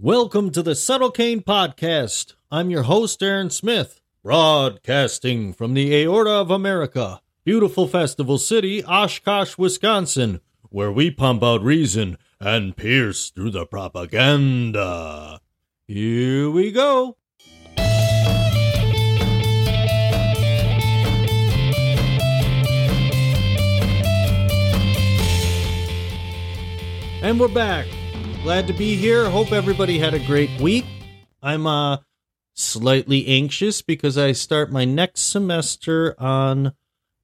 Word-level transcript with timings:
Welcome 0.00 0.52
to 0.52 0.62
the 0.62 0.76
Subtle 0.76 1.10
Cain 1.10 1.40
Podcast. 1.40 2.34
I'm 2.52 2.70
your 2.70 2.84
host, 2.84 3.20
Aaron 3.20 3.50
Smith, 3.50 4.00
broadcasting 4.22 5.52
from 5.52 5.74
the 5.74 5.92
Aorta 5.92 6.30
of 6.30 6.52
America, 6.52 7.20
beautiful 7.42 7.88
festival 7.88 8.38
city, 8.38 8.84
Oshkosh, 8.84 9.58
Wisconsin, 9.58 10.40
where 10.70 10.92
we 10.92 11.10
pump 11.10 11.42
out 11.42 11.62
reason 11.62 12.16
and 12.38 12.76
pierce 12.76 13.30
through 13.30 13.50
the 13.50 13.66
propaganda. 13.66 15.40
Here 15.88 16.48
we 16.48 16.70
go. 16.70 17.16
And 27.20 27.40
we're 27.40 27.48
back. 27.48 27.88
Glad 28.42 28.66
to 28.68 28.72
be 28.72 28.94
here. 28.94 29.28
Hope 29.28 29.52
everybody 29.52 29.98
had 29.98 30.14
a 30.14 30.26
great 30.26 30.48
week. 30.60 30.84
I'm 31.42 31.66
uh 31.66 31.98
slightly 32.54 33.26
anxious 33.26 33.82
because 33.82 34.16
I 34.16 34.32
start 34.32 34.72
my 34.72 34.84
next 34.84 35.22
semester 35.22 36.14
on 36.18 36.72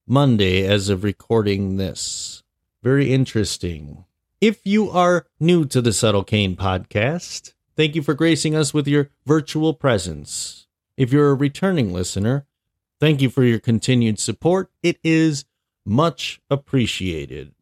Monday 0.07 0.67
as 0.67 0.89
of 0.89 1.03
recording 1.03 1.77
this. 1.77 2.43
Very 2.83 3.13
interesting. 3.13 4.05
If 4.41 4.61
you 4.65 4.91
are 4.91 5.27
new 5.41 5.65
to 5.67 5.81
the 5.81 5.93
Subtle 5.93 6.25
Cain 6.25 6.57
podcast, 6.57 7.55
thank 7.75 7.95
you 7.95 8.03
for 8.03 8.15
gracing 8.15 8.55
us 8.55 8.75
with 8.75 8.87
your 8.87 9.11
virtual 9.25 9.73
presence. 9.73 10.67
If 10.97 11.13
you're 11.13 11.31
a 11.31 11.35
returning 11.35 11.93
listener, 11.93 12.45
thank 13.01 13.23
you 13.23 13.31
for 13.31 13.45
your 13.45 13.61
continued 13.61 14.19
support. 14.19 14.71
It 14.83 14.99
is 15.03 15.47
much 15.87 16.41
appreciated. 16.51 17.55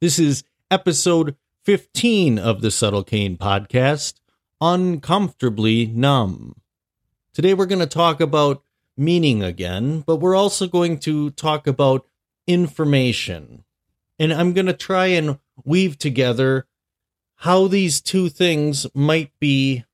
This 0.00 0.18
is 0.18 0.44
episode 0.70 1.36
15 1.68 2.38
of 2.38 2.62
the 2.62 2.70
Subtle 2.70 3.04
Cain 3.04 3.36
podcast, 3.36 4.20
Uncomfortably 4.58 5.84
Numb. 5.84 6.62
Today 7.34 7.52
we're 7.52 7.66
going 7.66 7.78
to 7.78 7.86
talk 7.86 8.22
about 8.22 8.62
meaning 8.96 9.42
again, 9.42 10.00
but 10.00 10.16
we're 10.16 10.34
also 10.34 10.66
going 10.66 10.98
to 11.00 11.28
talk 11.32 11.66
about 11.66 12.06
information. 12.46 13.64
And 14.18 14.32
I'm 14.32 14.54
going 14.54 14.64
to 14.64 14.72
try 14.72 15.08
and 15.08 15.40
weave 15.62 15.98
together 15.98 16.66
how 17.34 17.66
these 17.66 18.00
two 18.00 18.30
things 18.30 18.86
might 18.94 19.32
be, 19.38 19.84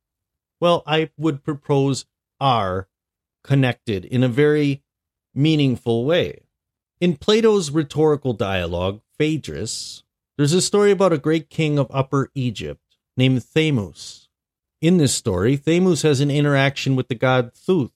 well, 0.61 0.85
I 0.87 1.11
would 1.17 1.43
propose 1.43 2.07
are 2.39 2.87
connected 3.43 4.05
in 4.05 4.23
a 4.23 4.29
very 4.29 4.85
meaningful 5.35 6.05
way. 6.05 6.43
In 7.01 7.17
Plato's 7.17 7.73
rhetorical 7.73 8.33
dialogue, 8.33 9.01
Phaedrus, 9.19 10.05
there's 10.37 10.53
a 10.53 10.61
story 10.61 10.91
about 10.91 11.13
a 11.13 11.19
great 11.19 11.49
king 11.49 11.79
of 11.79 11.87
Upper 11.91 12.31
Egypt 12.35 12.81
named 13.17 13.43
Thamus. 13.43 14.29
In 14.81 14.97
this 14.97 15.15
story, 15.15 15.57
Thamus 15.57 16.03
has 16.03 16.21
an 16.21 16.31
interaction 16.31 16.97
with 16.97 17.09
the 17.09 17.15
god 17.15 17.53
Thoth, 17.55 17.93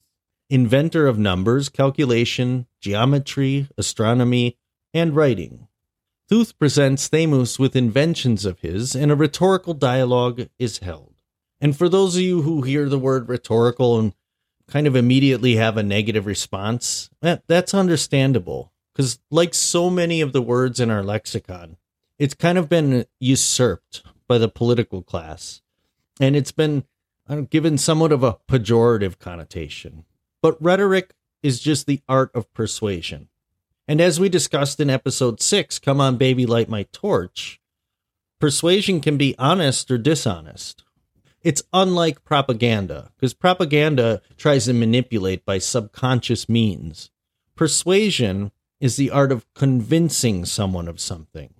inventor 0.49 1.05
of 1.07 1.19
numbers, 1.19 1.69
calculation, 1.69 2.65
geometry, 2.81 3.67
astronomy, 3.77 4.57
and 4.93 5.15
writing. 5.15 5.67
Thoth 6.29 6.57
presents 6.57 7.09
Thamus 7.09 7.59
with 7.59 7.75
inventions 7.75 8.45
of 8.45 8.59
his, 8.59 8.95
and 8.95 9.11
a 9.11 9.15
rhetorical 9.15 9.73
dialogue 9.73 10.47
is 10.57 10.79
held. 10.79 11.15
And 11.59 11.75
for 11.75 11.89
those 11.89 12.15
of 12.15 12.21
you 12.21 12.43
who 12.43 12.61
hear 12.61 12.87
the 12.87 12.99
word 12.99 13.27
rhetorical 13.27 13.99
and 13.99 14.13
kind 14.67 14.87
of 14.87 14.95
immediately 14.95 15.55
have 15.55 15.75
a 15.75 15.83
negative 15.83 16.25
response, 16.25 17.09
that, 17.21 17.43
that's 17.47 17.73
understandable. 17.73 18.71
Because, 18.93 19.19
like 19.29 19.53
so 19.53 19.89
many 19.89 20.21
of 20.21 20.33
the 20.33 20.41
words 20.41 20.79
in 20.79 20.89
our 20.89 21.03
lexicon, 21.03 21.77
it's 22.19 22.33
kind 22.33 22.57
of 22.57 22.69
been 22.69 23.05
usurped 23.19 24.03
by 24.27 24.37
the 24.37 24.49
political 24.49 25.01
class 25.01 25.61
and 26.19 26.35
it's 26.35 26.51
been 26.51 26.83
given 27.49 27.77
somewhat 27.77 28.11
of 28.11 28.23
a 28.23 28.37
pejorative 28.47 29.17
connotation. 29.19 30.03
But 30.41 30.61
rhetoric 30.61 31.13
is 31.41 31.59
just 31.59 31.87
the 31.87 32.01
art 32.09 32.31
of 32.35 32.53
persuasion. 32.53 33.29
And 33.87 34.01
as 34.01 34.19
we 34.19 34.29
discussed 34.29 34.79
in 34.79 34.89
episode 34.89 35.41
6, 35.41 35.79
Come 35.79 36.01
On 36.01 36.17
Baby 36.17 36.45
Light 36.45 36.69
My 36.69 36.83
Torch, 36.91 37.61
persuasion 38.39 38.99
can 38.99 39.17
be 39.17 39.35
honest 39.39 39.89
or 39.89 39.97
dishonest. 39.97 40.83
It's 41.41 41.63
unlike 41.71 42.25
propaganda, 42.25 43.11
because 43.15 43.33
propaganda 43.33 44.21
tries 44.37 44.65
to 44.65 44.73
manipulate 44.73 45.45
by 45.45 45.57
subconscious 45.57 46.49
means. 46.49 47.09
Persuasion 47.55 48.51
is 48.81 48.97
the 48.97 49.09
art 49.09 49.31
of 49.31 49.51
convincing 49.53 50.45
someone 50.45 50.87
of 50.87 50.99
something 50.99 51.53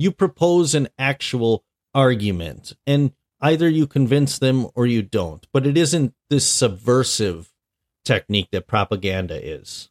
you 0.00 0.10
propose 0.10 0.74
an 0.74 0.88
actual 0.98 1.62
argument 1.94 2.72
and 2.86 3.12
either 3.38 3.68
you 3.68 3.86
convince 3.86 4.38
them 4.38 4.66
or 4.74 4.86
you 4.86 5.02
don't. 5.02 5.46
But 5.52 5.66
it 5.66 5.76
isn't 5.76 6.14
this 6.30 6.46
subversive 6.46 7.52
technique 8.02 8.48
that 8.52 8.66
propaganda 8.66 9.38
is. 9.46 9.90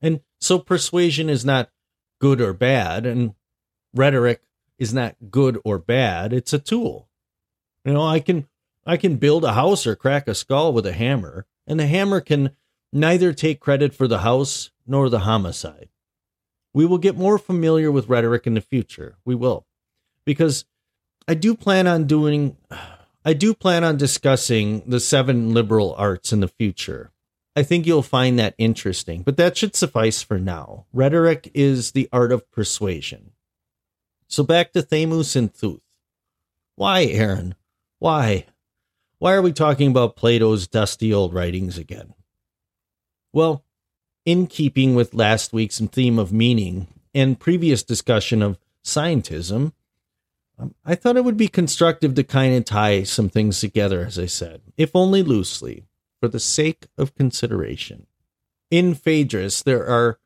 And 0.00 0.20
so 0.40 0.60
persuasion 0.60 1.28
is 1.28 1.44
not 1.44 1.70
good 2.20 2.40
or 2.40 2.52
bad 2.52 3.04
and 3.04 3.34
rhetoric 3.92 4.42
is 4.78 4.94
not 4.94 5.16
good 5.28 5.58
or 5.64 5.76
bad. 5.76 6.32
It's 6.32 6.52
a 6.52 6.58
tool. 6.60 7.08
You 7.84 7.94
know 7.94 8.06
i 8.06 8.20
can 8.20 8.46
i 8.86 8.96
can 8.96 9.16
build 9.16 9.44
a 9.44 9.54
house 9.54 9.88
or 9.88 9.96
crack 9.96 10.28
a 10.28 10.36
skull 10.36 10.72
with 10.72 10.86
a 10.86 10.92
hammer 10.92 11.46
and 11.66 11.80
the 11.80 11.88
hammer 11.88 12.20
can 12.20 12.50
neither 12.92 13.32
take 13.32 13.58
credit 13.58 13.92
for 13.92 14.06
the 14.06 14.20
house 14.20 14.70
nor 14.86 15.08
the 15.08 15.20
homicide 15.20 15.88
we 16.74 16.86
will 16.86 16.98
get 16.98 17.16
more 17.16 17.38
familiar 17.38 17.90
with 17.90 18.08
rhetoric 18.08 18.46
in 18.46 18.54
the 18.54 18.60
future. 18.60 19.16
We 19.24 19.34
will. 19.34 19.66
Because 20.24 20.64
I 21.28 21.34
do 21.34 21.54
plan 21.54 21.86
on 21.86 22.06
doing 22.06 22.56
I 23.24 23.34
do 23.34 23.54
plan 23.54 23.84
on 23.84 23.96
discussing 23.96 24.82
the 24.84 24.98
seven 24.98 25.54
liberal 25.54 25.94
arts 25.96 26.32
in 26.32 26.40
the 26.40 26.48
future. 26.48 27.12
I 27.54 27.62
think 27.62 27.86
you'll 27.86 28.02
find 28.02 28.36
that 28.38 28.56
interesting, 28.58 29.22
but 29.22 29.36
that 29.36 29.56
should 29.56 29.76
suffice 29.76 30.22
for 30.22 30.40
now. 30.40 30.86
Rhetoric 30.92 31.48
is 31.54 31.92
the 31.92 32.08
art 32.12 32.32
of 32.32 32.50
persuasion. 32.50 33.30
So 34.26 34.42
back 34.42 34.72
to 34.72 34.82
Thamus 34.82 35.36
and 35.36 35.52
Theuth. 35.52 35.82
Why, 36.74 37.04
Aaron? 37.04 37.54
Why? 38.00 38.46
Why 39.18 39.34
are 39.34 39.42
we 39.42 39.52
talking 39.52 39.88
about 39.88 40.16
Plato's 40.16 40.66
dusty 40.66 41.14
old 41.14 41.32
writings 41.32 41.78
again? 41.78 42.14
Well, 43.32 43.64
in 44.24 44.46
keeping 44.46 44.94
with 44.94 45.14
last 45.14 45.52
week's 45.52 45.80
theme 45.80 46.18
of 46.18 46.32
meaning 46.32 46.88
and 47.14 47.40
previous 47.40 47.82
discussion 47.82 48.42
of 48.42 48.58
scientism, 48.84 49.72
um, 50.58 50.74
I 50.84 50.94
thought 50.94 51.16
it 51.16 51.24
would 51.24 51.36
be 51.36 51.48
constructive 51.48 52.14
to 52.14 52.24
kind 52.24 52.54
of 52.54 52.64
tie 52.64 53.02
some 53.02 53.28
things 53.28 53.60
together, 53.60 54.04
as 54.04 54.18
I 54.18 54.26
said, 54.26 54.60
if 54.76 54.94
only 54.94 55.22
loosely, 55.22 55.84
for 56.20 56.28
the 56.28 56.40
sake 56.40 56.86
of 56.96 57.14
consideration. 57.14 58.06
In 58.70 58.94
Phaedrus, 58.94 59.62
there 59.62 59.86
are 59.86 60.18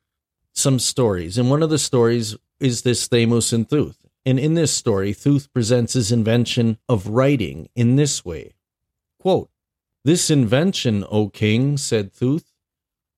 some 0.52 0.78
stories, 0.78 1.38
and 1.38 1.50
one 1.50 1.62
of 1.62 1.70
the 1.70 1.78
stories 1.78 2.36
is 2.60 2.82
this 2.82 3.08
Thamus 3.08 3.52
and 3.52 3.68
Theuth. 3.68 3.96
And 4.24 4.40
in 4.40 4.54
this 4.54 4.72
story, 4.72 5.12
Theuth 5.12 5.52
presents 5.52 5.92
his 5.92 6.10
invention 6.10 6.78
of 6.88 7.08
writing 7.08 7.68
in 7.74 7.96
this 7.96 8.24
way 8.24 8.54
Quote, 9.20 9.50
This 10.04 10.30
invention, 10.30 11.04
O 11.10 11.28
king, 11.28 11.76
said 11.76 12.12
Thoth, 12.12 12.52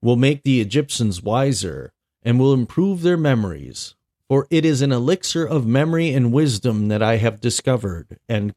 will 0.00 0.16
make 0.16 0.42
the 0.42 0.60
Egyptians 0.60 1.22
wiser 1.22 1.92
and 2.22 2.38
will 2.38 2.52
improve 2.52 3.02
their 3.02 3.16
memories, 3.16 3.94
for 4.28 4.46
it 4.50 4.64
is 4.64 4.82
an 4.82 4.92
elixir 4.92 5.44
of 5.44 5.66
memory 5.66 6.12
and 6.12 6.32
wisdom 6.32 6.88
that 6.88 7.02
I 7.02 7.16
have 7.16 7.40
discovered. 7.40 8.18
And 8.28 8.54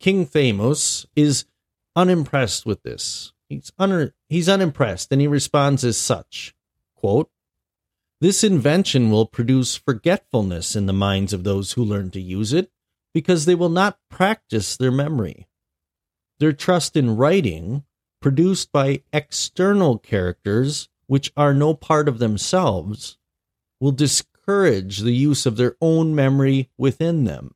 King 0.00 0.26
Thamus 0.26 1.06
is 1.16 1.44
unimpressed 1.96 2.64
with 2.64 2.82
this. 2.82 3.32
He's, 3.48 3.72
un- 3.78 4.12
he's 4.28 4.48
unimpressed, 4.48 5.10
and 5.10 5.20
he 5.20 5.26
responds 5.26 5.84
as 5.84 5.96
such 5.96 6.54
quote, 6.96 7.30
This 8.20 8.42
invention 8.42 9.10
will 9.10 9.26
produce 9.26 9.76
forgetfulness 9.76 10.74
in 10.74 10.86
the 10.86 10.92
minds 10.92 11.32
of 11.32 11.44
those 11.44 11.72
who 11.72 11.84
learn 11.84 12.10
to 12.10 12.20
use 12.20 12.52
it, 12.52 12.70
because 13.14 13.44
they 13.44 13.54
will 13.54 13.68
not 13.68 13.98
practice 14.10 14.76
their 14.76 14.90
memory. 14.90 15.48
Their 16.38 16.52
trust 16.52 16.96
in 16.96 17.16
writing 17.16 17.84
produced 18.20 18.72
by 18.72 19.02
external 19.12 19.98
characters 19.98 20.88
which 21.06 21.32
are 21.36 21.54
no 21.54 21.74
part 21.74 22.08
of 22.08 22.18
themselves 22.18 23.16
will 23.80 23.92
discourage 23.92 24.98
the 24.98 25.14
use 25.14 25.46
of 25.46 25.56
their 25.56 25.76
own 25.80 26.14
memory 26.14 26.68
within 26.76 27.24
them. 27.24 27.54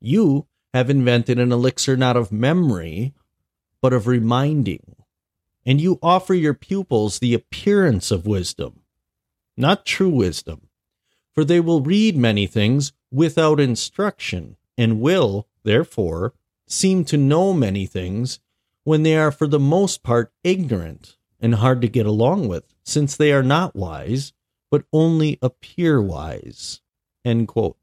You 0.00 0.46
have 0.72 0.90
invented 0.90 1.38
an 1.38 1.52
elixir 1.52 1.96
not 1.96 2.16
of 2.16 2.32
memory, 2.32 3.14
but 3.82 3.92
of 3.92 4.06
reminding. 4.06 4.96
And 5.66 5.80
you 5.80 5.98
offer 6.02 6.34
your 6.34 6.54
pupils 6.54 7.18
the 7.18 7.34
appearance 7.34 8.10
of 8.10 8.26
wisdom, 8.26 8.80
not 9.56 9.84
true 9.84 10.08
wisdom, 10.08 10.68
for 11.34 11.44
they 11.44 11.60
will 11.60 11.82
read 11.82 12.16
many 12.16 12.46
things 12.46 12.92
without 13.10 13.60
instruction, 13.60 14.56
and 14.78 15.00
will, 15.00 15.48
therefore, 15.64 16.34
seem 16.66 17.04
to 17.04 17.16
know 17.16 17.52
many 17.52 17.84
things 17.84 18.40
when 18.84 19.02
they 19.02 19.16
are 19.16 19.30
for 19.30 19.46
the 19.46 19.60
most 19.60 20.02
part 20.02 20.32
ignorant 20.42 21.16
and 21.40 21.56
hard 21.56 21.80
to 21.80 21.88
get 21.88 22.06
along 22.06 22.48
with, 22.48 22.74
since 22.84 23.16
they 23.16 23.32
are 23.32 23.42
not 23.42 23.74
wise, 23.74 24.32
but 24.70 24.84
only 24.92 25.38
appear 25.42 26.00
wise. 26.00 26.80
End 27.24 27.48
quote. 27.48 27.76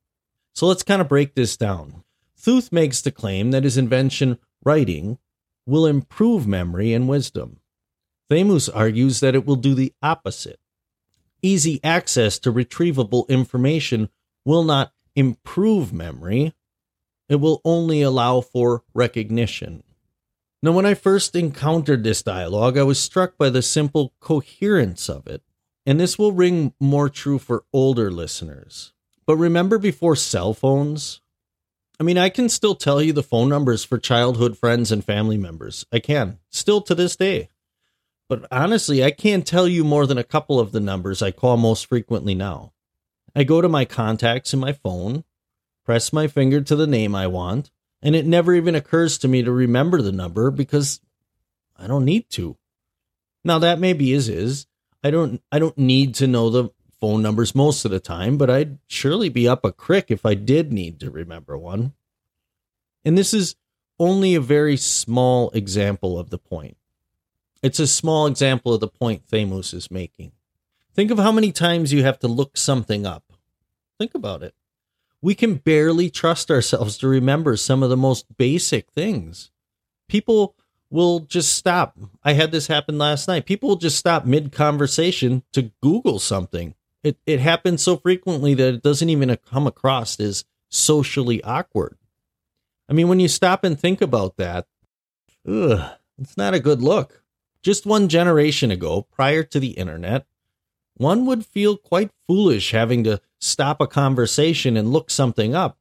So 0.53 0.67
let's 0.67 0.83
kind 0.83 1.01
of 1.01 1.09
break 1.09 1.35
this 1.35 1.57
down. 1.57 2.03
Theuth 2.39 2.71
makes 2.71 3.01
the 3.01 3.11
claim 3.11 3.51
that 3.51 3.63
his 3.63 3.77
invention, 3.77 4.39
writing, 4.63 5.17
will 5.65 5.85
improve 5.85 6.47
memory 6.47 6.93
and 6.93 7.07
wisdom. 7.07 7.59
Thamus 8.29 8.69
argues 8.73 9.19
that 9.19 9.35
it 9.35 9.45
will 9.45 9.55
do 9.55 9.73
the 9.73 9.93
opposite. 10.01 10.59
Easy 11.41 11.79
access 11.83 12.39
to 12.39 12.51
retrievable 12.51 13.27
information 13.27 14.09
will 14.45 14.63
not 14.63 14.93
improve 15.15 15.91
memory, 15.91 16.53
it 17.29 17.35
will 17.35 17.61
only 17.65 18.01
allow 18.01 18.39
for 18.39 18.83
recognition. 18.93 19.83
Now, 20.63 20.71
when 20.71 20.85
I 20.85 20.95
first 20.95 21.35
encountered 21.35 22.03
this 22.03 22.23
dialogue, 22.23 22.77
I 22.77 22.83
was 22.83 22.99
struck 22.99 23.37
by 23.37 23.49
the 23.49 23.61
simple 23.61 24.13
coherence 24.19 25.07
of 25.07 25.27
it, 25.27 25.43
and 25.85 25.99
this 25.99 26.17
will 26.17 26.31
ring 26.31 26.73
more 26.79 27.09
true 27.09 27.37
for 27.37 27.65
older 27.71 28.11
listeners. 28.11 28.93
But 29.27 29.35
remember 29.37 29.77
before 29.77 30.15
cell 30.15 30.53
phones? 30.53 31.21
I 31.99 32.03
mean, 32.03 32.17
I 32.17 32.29
can 32.29 32.49
still 32.49 32.75
tell 32.75 33.01
you 33.01 33.13
the 33.13 33.23
phone 33.23 33.49
numbers 33.49 33.83
for 33.83 33.97
childhood 33.97 34.57
friends 34.57 34.91
and 34.91 35.03
family 35.03 35.37
members. 35.37 35.85
I 35.91 35.99
can, 35.99 36.39
still 36.49 36.81
to 36.81 36.95
this 36.95 37.15
day. 37.15 37.49
But 38.29 38.45
honestly, 38.51 39.03
I 39.03 39.11
can't 39.11 39.45
tell 39.45 39.67
you 39.67 39.83
more 39.83 40.05
than 40.05 40.17
a 40.17 40.23
couple 40.23 40.59
of 40.59 40.71
the 40.71 40.79
numbers 40.79 41.21
I 41.21 41.31
call 41.31 41.57
most 41.57 41.85
frequently 41.85 42.35
now. 42.35 42.73
I 43.35 43.43
go 43.43 43.61
to 43.61 43.69
my 43.69 43.85
contacts 43.85 44.53
in 44.53 44.59
my 44.59 44.73
phone, 44.73 45.23
press 45.85 46.11
my 46.11 46.27
finger 46.27 46.61
to 46.61 46.75
the 46.75 46.87
name 46.87 47.15
I 47.15 47.27
want, 47.27 47.71
and 48.01 48.15
it 48.15 48.25
never 48.25 48.53
even 48.53 48.75
occurs 48.75 49.17
to 49.19 49.27
me 49.27 49.43
to 49.43 49.51
remember 49.51 50.01
the 50.01 50.11
number 50.11 50.51
because 50.51 51.01
I 51.77 51.87
don't 51.87 52.05
need 52.05 52.29
to. 52.31 52.57
Now 53.43 53.59
that 53.59 53.79
maybe 53.79 54.13
is 54.13 54.29
is. 54.29 54.67
I 55.03 55.11
don't 55.11 55.41
I 55.51 55.59
don't 55.59 55.77
need 55.77 56.15
to 56.15 56.27
know 56.27 56.49
the 56.49 56.69
phone 56.99 57.21
numbers 57.21 57.55
most 57.55 57.85
of 57.85 57.91
the 57.91 57.99
time, 57.99 58.37
but 58.37 58.49
I'd 58.49 58.79
surely 58.87 59.29
be 59.29 59.47
up 59.47 59.63
a 59.63 59.71
crick 59.71 60.05
if 60.09 60.25
I 60.25 60.33
did 60.33 60.73
need 60.73 60.99
to 60.99 61.11
remember 61.11 61.57
one. 61.57 61.93
And 63.05 63.17
this 63.17 63.33
is 63.33 63.55
only 63.99 64.35
a 64.35 64.41
very 64.41 64.77
small 64.77 65.49
example 65.51 66.19
of 66.19 66.29
the 66.29 66.37
point. 66.37 66.77
It's 67.63 67.79
a 67.79 67.87
small 67.87 68.27
example 68.27 68.73
of 68.73 68.79
the 68.79 68.87
point 68.87 69.27
Thamus 69.27 69.73
is 69.73 69.89
making. 69.89 70.31
Think 70.93 71.11
of 71.11 71.19
how 71.19 71.31
many 71.31 71.51
times 71.51 71.93
you 71.93 72.03
have 72.03 72.19
to 72.19 72.27
look 72.27 72.57
something 72.57 73.05
up. 73.05 73.23
Think 73.99 74.13
about 74.13 74.43
it. 74.43 74.53
We 75.21 75.35
can 75.35 75.55
barely 75.55 76.09
trust 76.09 76.51
ourselves 76.51 76.97
to 76.99 77.07
remember 77.07 77.57
some 77.57 77.83
of 77.83 77.89
the 77.89 77.97
most 77.97 78.25
basic 78.37 78.91
things. 78.91 79.51
People 80.07 80.55
will 80.89 81.21
just 81.21 81.53
stop. 81.53 81.97
I 82.23 82.33
had 82.33 82.51
this 82.51 82.67
happen 82.67 82.97
last 82.97 83.27
night. 83.27 83.45
People 83.45 83.69
will 83.69 83.77
just 83.77 83.97
stop 83.97 84.25
mid 84.25 84.51
conversation 84.51 85.43
to 85.53 85.71
Google 85.81 86.19
something. 86.19 86.75
It 87.03 87.17
it 87.25 87.39
happens 87.39 87.83
so 87.83 87.97
frequently 87.97 88.53
that 88.53 88.75
it 88.75 88.83
doesn't 88.83 89.09
even 89.09 89.35
come 89.49 89.67
across 89.67 90.19
as 90.19 90.45
socially 90.69 91.43
awkward. 91.43 91.97
I 92.89 92.93
mean, 92.93 93.07
when 93.07 93.19
you 93.19 93.27
stop 93.27 93.63
and 93.63 93.79
think 93.79 94.01
about 94.01 94.37
that, 94.37 94.67
ugh, 95.47 95.91
it's 96.17 96.37
not 96.37 96.53
a 96.53 96.59
good 96.59 96.81
look. 96.81 97.23
Just 97.61 97.85
one 97.85 98.07
generation 98.07 98.71
ago, 98.71 99.01
prior 99.11 99.43
to 99.43 99.59
the 99.59 99.71
internet, 99.71 100.25
one 100.97 101.25
would 101.25 101.45
feel 101.45 101.77
quite 101.77 102.11
foolish 102.27 102.71
having 102.71 103.03
to 103.05 103.21
stop 103.39 103.79
a 103.81 103.87
conversation 103.87 104.75
and 104.77 104.91
look 104.91 105.09
something 105.09 105.55
up. 105.55 105.77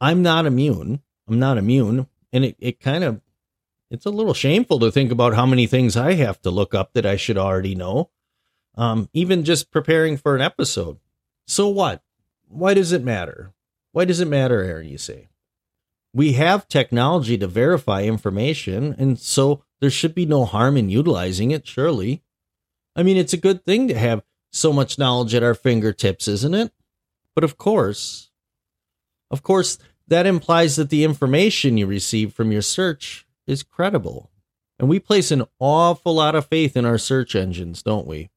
I'm 0.00 0.22
not 0.22 0.46
immune. 0.46 1.02
I'm 1.28 1.38
not 1.38 1.58
immune. 1.58 2.06
And 2.32 2.44
it, 2.44 2.56
it 2.58 2.80
kind 2.80 3.04
of 3.04 3.20
it's 3.90 4.06
a 4.06 4.10
little 4.10 4.34
shameful 4.34 4.78
to 4.80 4.92
think 4.92 5.10
about 5.10 5.34
how 5.34 5.46
many 5.46 5.66
things 5.66 5.96
I 5.96 6.14
have 6.14 6.40
to 6.42 6.50
look 6.50 6.74
up 6.74 6.92
that 6.92 7.06
I 7.06 7.16
should 7.16 7.38
already 7.38 7.74
know 7.74 8.10
um, 8.78 9.10
even 9.12 9.44
just 9.44 9.70
preparing 9.70 10.16
for 10.16 10.36
an 10.36 10.40
episode. 10.40 10.98
So 11.46 11.68
what? 11.68 12.02
Why 12.46 12.74
does 12.74 12.92
it 12.92 13.02
matter? 13.02 13.52
Why 13.92 14.04
does 14.04 14.20
it 14.20 14.28
matter, 14.28 14.62
Aaron? 14.62 14.88
You 14.88 14.98
say 14.98 15.28
we 16.14 16.34
have 16.34 16.68
technology 16.68 17.36
to 17.38 17.46
verify 17.46 18.04
information, 18.04 18.94
and 18.98 19.18
so 19.18 19.64
there 19.80 19.90
should 19.90 20.14
be 20.14 20.24
no 20.24 20.44
harm 20.44 20.76
in 20.76 20.88
utilizing 20.88 21.50
it. 21.50 21.66
Surely, 21.66 22.22
I 22.94 23.02
mean, 23.02 23.16
it's 23.16 23.32
a 23.32 23.38
good 23.38 23.64
thing 23.64 23.88
to 23.88 23.98
have 23.98 24.22
so 24.52 24.72
much 24.72 24.98
knowledge 24.98 25.34
at 25.34 25.42
our 25.42 25.54
fingertips, 25.54 26.28
isn't 26.28 26.54
it? 26.54 26.72
But 27.34 27.44
of 27.44 27.56
course, 27.56 28.30
of 29.30 29.42
course, 29.42 29.78
that 30.06 30.26
implies 30.26 30.76
that 30.76 30.90
the 30.90 31.04
information 31.04 31.76
you 31.76 31.86
receive 31.86 32.32
from 32.32 32.50
your 32.50 32.62
search 32.62 33.26
is 33.46 33.62
credible. 33.62 34.30
And 34.78 34.88
we 34.88 34.98
place 34.98 35.30
an 35.30 35.44
awful 35.58 36.14
lot 36.14 36.34
of 36.34 36.46
faith 36.46 36.76
in 36.76 36.84
our 36.84 36.98
search 36.98 37.34
engines, 37.34 37.82
don't 37.82 38.06
we? 38.06 38.30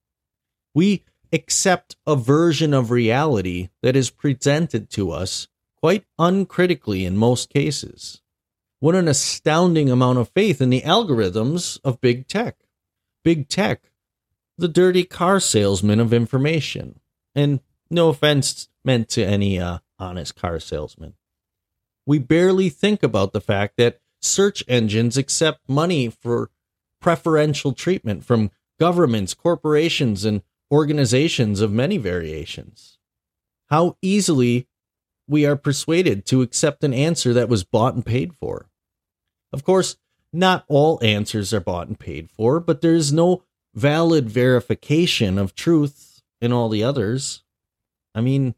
We 0.74 1.04
accept 1.32 1.96
a 2.06 2.16
version 2.16 2.74
of 2.74 2.92
reality 2.92 3.70
that 3.82 3.96
is 3.96 4.10
presented 4.10 4.90
to 4.92 5.12
us 5.12 5.48
quite 5.78 6.06
uncritically 6.20 7.06
in 7.06 7.16
most 7.18 7.50
cases. 7.50 8.22
What 8.80 8.96
an 8.96 9.08
astounding 9.08 9.92
amount 9.92 10.18
of 10.18 10.30
faith 10.30 10.62
in 10.62 10.70
the 10.70 10.82
algorithms 10.82 11.80
of 11.84 12.02
big 12.02 12.28
tech. 12.28 12.58
Big 13.24 13.48
tech, 13.48 13.91
the 14.62 14.68
dirty 14.68 15.04
car 15.04 15.40
salesman 15.40 16.00
of 16.00 16.14
information. 16.14 17.00
And 17.36 17.60
no 17.90 18.10
offense 18.10 18.70
meant 18.86 19.10
to 19.10 19.26
any 19.26 19.60
uh, 19.60 19.80
honest 20.00 20.36
car 20.36 20.60
salesman. 20.60 21.16
We 22.06 22.20
barely 22.20 22.70
think 22.70 23.04
about 23.04 23.34
the 23.34 23.42
fact 23.42 23.78
that 23.78 24.00
search 24.22 24.64
engines 24.68 25.18
accept 25.18 25.68
money 25.68 26.10
for 26.10 26.50
preferential 27.00 27.74
treatment 27.74 28.24
from 28.24 28.52
governments, 28.80 29.34
corporations, 29.34 30.24
and 30.26 30.42
organizations 30.72 31.60
of 31.60 31.72
many 31.72 31.98
variations. 31.98 32.98
How 33.70 33.98
easily 34.02 34.68
we 35.28 35.46
are 35.46 35.56
persuaded 35.56 36.26
to 36.28 36.42
accept 36.42 36.84
an 36.84 36.94
answer 36.94 37.34
that 37.34 37.50
was 37.50 37.64
bought 37.64 37.96
and 37.96 38.06
paid 38.06 38.34
for. 38.34 38.70
Of 39.52 39.64
course, 39.64 39.98
not 40.34 40.66
all 40.68 41.00
answers 41.04 41.54
are 41.54 41.60
bought 41.60 41.88
and 41.88 42.00
paid 42.00 42.30
for, 42.30 42.60
but 42.60 42.82
there 42.82 42.94
is 42.94 43.12
no 43.12 43.44
valid 43.74 44.30
verification 44.30 45.38
of 45.38 45.56
truth 45.56 46.22
in 46.42 46.52
all 46.52 46.70
the 46.70 46.84
others. 46.84 47.44
I 48.14 48.22
mean, 48.22 48.56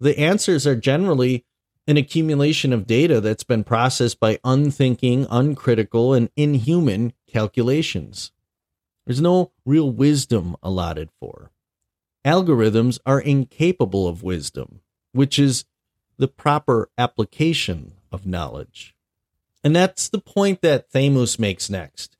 the 0.00 0.18
answers 0.18 0.66
are 0.66 0.76
generally 0.76 1.44
an 1.86 1.96
accumulation 1.96 2.72
of 2.72 2.86
data 2.86 3.20
that's 3.20 3.44
been 3.44 3.64
processed 3.64 4.18
by 4.18 4.38
unthinking, 4.42 5.26
uncritical, 5.30 6.14
and 6.14 6.30
inhuman 6.36 7.12
calculations. 7.30 8.32
There's 9.06 9.20
no 9.20 9.52
real 9.66 9.90
wisdom 9.90 10.56
allotted 10.62 11.10
for 11.20 11.50
algorithms 12.24 12.98
are 13.04 13.20
incapable 13.20 14.08
of 14.08 14.22
wisdom, 14.22 14.80
which 15.12 15.38
is 15.38 15.64
the 16.16 16.28
proper 16.28 16.88
application 16.96 17.92
of 18.10 18.26
knowledge. 18.26 18.94
And 19.62 19.74
that's 19.74 20.08
the 20.08 20.18
point 20.18 20.62
that 20.62 20.90
Thamus 20.90 21.38
makes 21.38 21.68
next. 21.68 22.16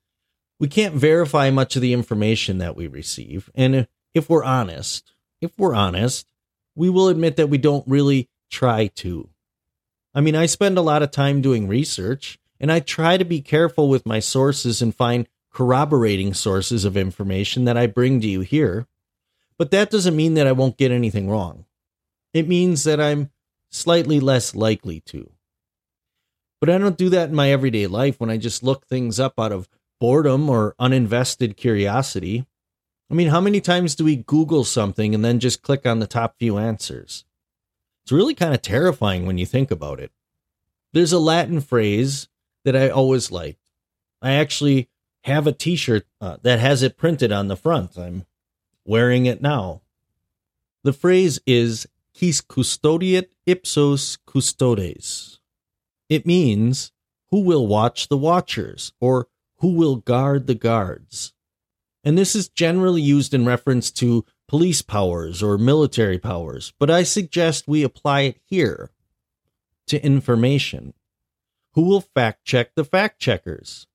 We 0.60 0.68
can't 0.68 0.94
verify 0.94 1.50
much 1.50 1.76
of 1.76 1.82
the 1.82 1.92
information 1.92 2.58
that 2.58 2.76
we 2.76 2.86
receive. 2.86 3.50
And 3.54 3.88
if 4.14 4.28
we're 4.28 4.44
honest, 4.44 5.12
if 5.40 5.58
we're 5.58 5.74
honest, 5.74 6.26
we 6.74 6.88
will 6.90 7.08
admit 7.08 7.36
that 7.36 7.48
we 7.48 7.58
don't 7.58 7.86
really 7.86 8.28
try 8.50 8.86
to. 8.86 9.28
I 10.14 10.20
mean, 10.20 10.36
I 10.36 10.46
spend 10.46 10.78
a 10.78 10.82
lot 10.82 11.02
of 11.02 11.10
time 11.10 11.42
doing 11.42 11.66
research, 11.66 12.38
and 12.60 12.70
I 12.70 12.80
try 12.80 13.16
to 13.16 13.24
be 13.24 13.40
careful 13.40 13.88
with 13.88 14.06
my 14.06 14.20
sources 14.20 14.80
and 14.80 14.94
find 14.94 15.28
corroborating 15.52 16.34
sources 16.34 16.84
of 16.84 16.96
information 16.96 17.64
that 17.64 17.76
I 17.76 17.86
bring 17.86 18.20
to 18.20 18.26
you 18.26 18.40
here. 18.40 18.86
But 19.58 19.70
that 19.70 19.90
doesn't 19.90 20.16
mean 20.16 20.34
that 20.34 20.46
I 20.46 20.52
won't 20.52 20.76
get 20.76 20.90
anything 20.90 21.28
wrong. 21.28 21.64
It 22.32 22.48
means 22.48 22.84
that 22.84 23.00
I'm 23.00 23.30
slightly 23.70 24.20
less 24.20 24.54
likely 24.54 25.00
to. 25.00 25.30
But 26.60 26.70
I 26.70 26.78
don't 26.78 26.96
do 26.96 27.08
that 27.10 27.28
in 27.28 27.34
my 27.34 27.50
everyday 27.50 27.86
life 27.86 28.18
when 28.18 28.30
I 28.30 28.36
just 28.36 28.62
look 28.62 28.86
things 28.86 29.20
up 29.20 29.38
out 29.38 29.52
of 29.52 29.68
boredom 30.00 30.48
or 30.50 30.74
uninvested 30.80 31.56
curiosity. 31.56 32.46
I 33.10 33.14
mean, 33.14 33.28
how 33.28 33.40
many 33.40 33.60
times 33.60 33.94
do 33.94 34.04
we 34.04 34.16
Google 34.16 34.64
something 34.64 35.14
and 35.14 35.24
then 35.24 35.40
just 35.40 35.62
click 35.62 35.86
on 35.86 35.98
the 35.98 36.06
top 36.06 36.36
few 36.38 36.58
answers? 36.58 37.24
It's 38.04 38.12
really 38.12 38.34
kind 38.34 38.54
of 38.54 38.62
terrifying 38.62 39.26
when 39.26 39.38
you 39.38 39.46
think 39.46 39.70
about 39.70 40.00
it. 40.00 40.10
There's 40.92 41.12
a 41.12 41.18
Latin 41.18 41.60
phrase 41.60 42.28
that 42.64 42.76
I 42.76 42.88
always 42.88 43.30
liked. 43.30 43.60
I 44.22 44.32
actually 44.32 44.88
have 45.24 45.46
a 45.46 45.52
t 45.52 45.76
shirt 45.76 46.06
uh, 46.20 46.36
that 46.42 46.60
has 46.60 46.82
it 46.82 46.96
printed 46.96 47.32
on 47.32 47.48
the 47.48 47.56
front. 47.56 47.96
I'm 47.96 48.26
wearing 48.84 49.26
it 49.26 49.40
now. 49.40 49.82
The 50.82 50.92
phrase 50.92 51.40
is 51.46 51.86
quis 52.16 52.40
custodiet 52.42 53.32
ipsos 53.46 54.18
custodes. 54.26 55.40
It 56.08 56.26
means 56.26 56.92
who 57.30 57.40
will 57.40 57.66
watch 57.66 58.08
the 58.08 58.18
watchers 58.18 58.92
or 59.00 59.28
who 59.58 59.74
will 59.74 59.96
guard 59.96 60.46
the 60.46 60.54
guards. 60.54 61.32
And 62.02 62.18
this 62.18 62.34
is 62.34 62.48
generally 62.48 63.00
used 63.00 63.32
in 63.32 63.46
reference 63.46 63.90
to 63.92 64.24
police 64.46 64.82
powers 64.82 65.42
or 65.42 65.56
military 65.56 66.18
powers, 66.18 66.72
but 66.78 66.90
I 66.90 67.02
suggest 67.02 67.66
we 67.66 67.82
apply 67.82 68.22
it 68.22 68.40
here 68.44 68.90
to 69.86 70.04
information. 70.04 70.94
Who 71.74 71.82
will 71.82 72.02
fact 72.02 72.44
check 72.44 72.74
the 72.74 72.84
fact 72.84 73.20
checkers? 73.20 73.86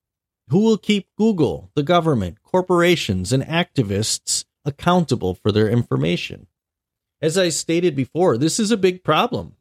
Who 0.49 0.59
will 0.59 0.77
keep 0.77 1.09
Google, 1.15 1.71
the 1.75 1.83
government, 1.83 2.41
corporations, 2.41 3.31
and 3.31 3.43
activists 3.43 4.45
accountable 4.65 5.35
for 5.35 5.51
their 5.51 5.69
information. 5.69 6.47
As 7.21 7.37
I 7.37 7.49
stated 7.49 7.95
before, 7.95 8.37
this 8.37 8.59
is 8.59 8.71
a 8.71 8.77
big 8.77 9.03
problem. 9.03 9.55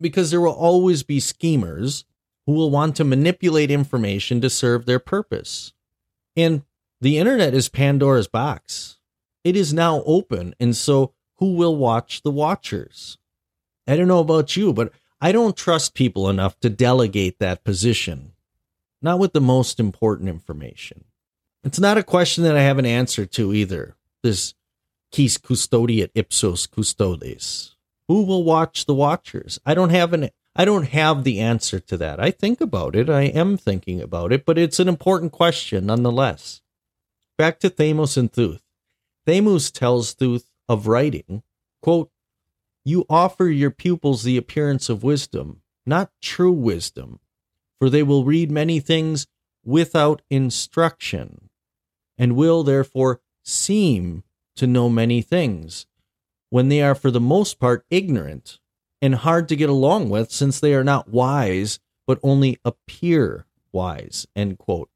because 0.00 0.30
there 0.30 0.40
will 0.40 0.52
always 0.52 1.02
be 1.02 1.20
schemers 1.20 2.04
who 2.48 2.54
will 2.54 2.70
want 2.70 2.96
to 2.96 3.04
manipulate 3.04 3.70
information 3.70 4.40
to 4.40 4.48
serve 4.48 4.86
their 4.86 4.98
purpose. 4.98 5.74
And 6.34 6.62
the 6.98 7.18
internet 7.18 7.52
is 7.52 7.68
Pandora's 7.68 8.26
box. 8.26 8.96
It 9.44 9.54
is 9.54 9.74
now 9.74 10.02
open, 10.06 10.54
and 10.58 10.74
so 10.74 11.12
who 11.34 11.52
will 11.52 11.76
watch 11.76 12.22
the 12.22 12.30
watchers? 12.30 13.18
I 13.86 13.96
don't 13.96 14.08
know 14.08 14.20
about 14.20 14.56
you, 14.56 14.72
but 14.72 14.92
I 15.20 15.30
don't 15.30 15.58
trust 15.58 15.92
people 15.92 16.30
enough 16.30 16.58
to 16.60 16.70
delegate 16.70 17.38
that 17.38 17.64
position. 17.64 18.32
Not 19.02 19.18
with 19.18 19.34
the 19.34 19.42
most 19.42 19.78
important 19.78 20.30
information. 20.30 21.04
It's 21.64 21.78
not 21.78 21.98
a 21.98 22.02
question 22.02 22.44
that 22.44 22.56
I 22.56 22.62
have 22.62 22.78
an 22.78 22.86
answer 22.86 23.26
to 23.26 23.52
either. 23.52 23.94
This 24.22 24.54
quis 25.14 25.36
custodiet 25.36 26.12
ipsos 26.14 26.66
custodes. 26.66 27.76
Who 28.08 28.24
will 28.24 28.42
watch 28.42 28.86
the 28.86 28.94
watchers? 28.94 29.60
I 29.66 29.74
don't 29.74 29.90
have 29.90 30.14
an 30.14 30.30
I 30.56 30.64
don't 30.64 30.88
have 30.88 31.24
the 31.24 31.38
answer 31.40 31.78
to 31.78 31.96
that. 31.98 32.18
I 32.18 32.30
think 32.30 32.60
about 32.60 32.96
it. 32.96 33.08
I 33.08 33.22
am 33.22 33.56
thinking 33.56 34.00
about 34.00 34.32
it, 34.32 34.44
but 34.44 34.58
it's 34.58 34.80
an 34.80 34.88
important 34.88 35.32
question 35.32 35.86
nonetheless. 35.86 36.62
Back 37.36 37.60
to 37.60 37.70
Thamus 37.70 38.16
and 38.16 38.32
Theuth. 38.32 38.62
Thamus 39.26 39.70
tells 39.70 40.14
Theuth 40.14 40.50
of 40.68 40.88
writing, 40.88 41.42
quote, 41.80 42.10
You 42.84 43.04
offer 43.08 43.46
your 43.46 43.70
pupils 43.70 44.24
the 44.24 44.36
appearance 44.36 44.88
of 44.88 45.04
wisdom, 45.04 45.62
not 45.86 46.10
true 46.20 46.52
wisdom, 46.52 47.20
for 47.78 47.88
they 47.88 48.02
will 48.02 48.24
read 48.24 48.50
many 48.50 48.80
things 48.80 49.28
without 49.64 50.22
instruction, 50.30 51.50
and 52.16 52.34
will 52.34 52.64
therefore 52.64 53.20
seem 53.44 54.24
to 54.56 54.66
know 54.66 54.88
many 54.88 55.22
things, 55.22 55.86
when 56.50 56.68
they 56.68 56.82
are 56.82 56.94
for 56.94 57.10
the 57.10 57.20
most 57.20 57.60
part 57.60 57.84
ignorant 57.90 58.58
and 59.00 59.14
hard 59.14 59.48
to 59.48 59.56
get 59.56 59.68
along 59.68 60.10
with 60.10 60.30
since 60.30 60.60
they 60.60 60.74
are 60.74 60.84
not 60.84 61.08
wise, 61.08 61.78
but 62.06 62.18
only 62.22 62.58
appear 62.64 63.46
wise. 63.72 64.26
End 64.34 64.58
quote. 64.58 64.90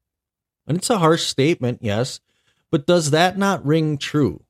And 0.67 0.77
it's 0.77 0.89
a 0.89 0.99
harsh 0.99 1.23
statement, 1.23 1.79
yes, 1.81 2.19
but 2.71 2.87
does 2.87 3.11
that 3.11 3.37
not 3.37 3.65
ring 3.65 3.97
true? 3.97 4.43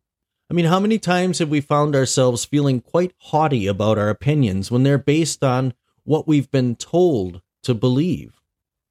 I 0.50 0.54
mean, 0.54 0.66
how 0.66 0.80
many 0.80 1.00
times 1.00 1.40
have 1.40 1.50
we 1.50 1.62
found 1.62 1.96
ourselves 1.96 2.46
feeling 2.46 2.80
quite 2.80 3.14
haughty 3.18 3.66
about 3.66 3.98
our 3.98 4.10
opinions 4.10 4.70
when 4.70 4.84
they're 4.84 4.98
based 4.98 5.44
on 5.44 5.74
what 6.04 6.28
we've 6.28 6.52
been 6.52 6.76
told 6.76 7.42
to 7.64 7.74
believe, 7.74 8.42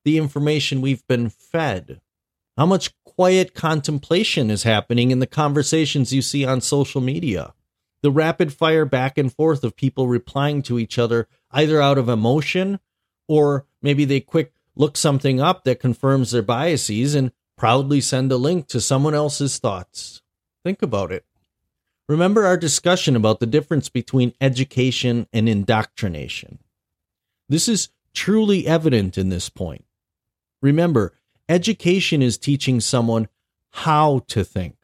the 0.05 0.19
information 0.19 0.81
we've 0.81 1.07
been 1.07 1.29
fed? 1.31 2.01
How 2.57 2.67
much 2.67 2.93
quiet 3.05 3.55
contemplation 3.55 4.51
is 4.51 4.65
happening 4.65 5.11
in 5.11 5.21
the 5.21 5.27
conversations 5.27 6.13
you 6.13 6.21
see 6.21 6.45
on 6.45 6.61
social 6.61 7.01
media? 7.01 7.55
The 8.03 8.11
rapid 8.11 8.53
fire 8.53 8.85
back 8.85 9.17
and 9.17 9.33
forth 9.33 9.65
of 9.65 9.77
people 9.77 10.09
replying 10.09 10.63
to 10.63 10.79
each 10.79 10.99
other 10.99 11.29
either 11.51 11.81
out 11.81 11.99
of 11.99 12.09
emotion 12.09 12.81
or 13.29 13.67
maybe 13.81 14.05
they 14.05 14.21
quick 14.21 14.53
look 14.75 14.97
something 14.97 15.41
up 15.41 15.65
that 15.65 15.81
confirms 15.81 16.31
their 16.31 16.43
biases 16.43 17.15
and 17.15 17.33
proudly 17.57 18.01
send 18.01 18.33
a 18.33 18.37
link 18.37 18.67
to 18.69 18.81
someone 18.81 19.15
else's 19.15 19.59
thoughts. 19.59 20.23
Think 20.65 20.83
about 20.83 21.13
it. 21.13 21.25
Remember 22.09 22.45
our 22.45 22.57
discussion 22.57 23.15
about 23.15 23.41
the 23.41 23.47
difference 23.47 23.89
between 23.89 24.35
education 24.41 25.27
and 25.33 25.49
indoctrination. 25.49 26.59
This 27.49 27.69
is 27.69 27.91
truly 28.13 28.67
evident 28.67 29.17
in 29.17 29.29
this 29.29 29.49
point. 29.49 29.85
Remember, 30.61 31.15
education 31.49 32.23
is 32.23 32.39
teaching 32.39 32.81
someone 32.81 33.29
how 33.71 34.25
to 34.29 34.45
think. 34.45 34.77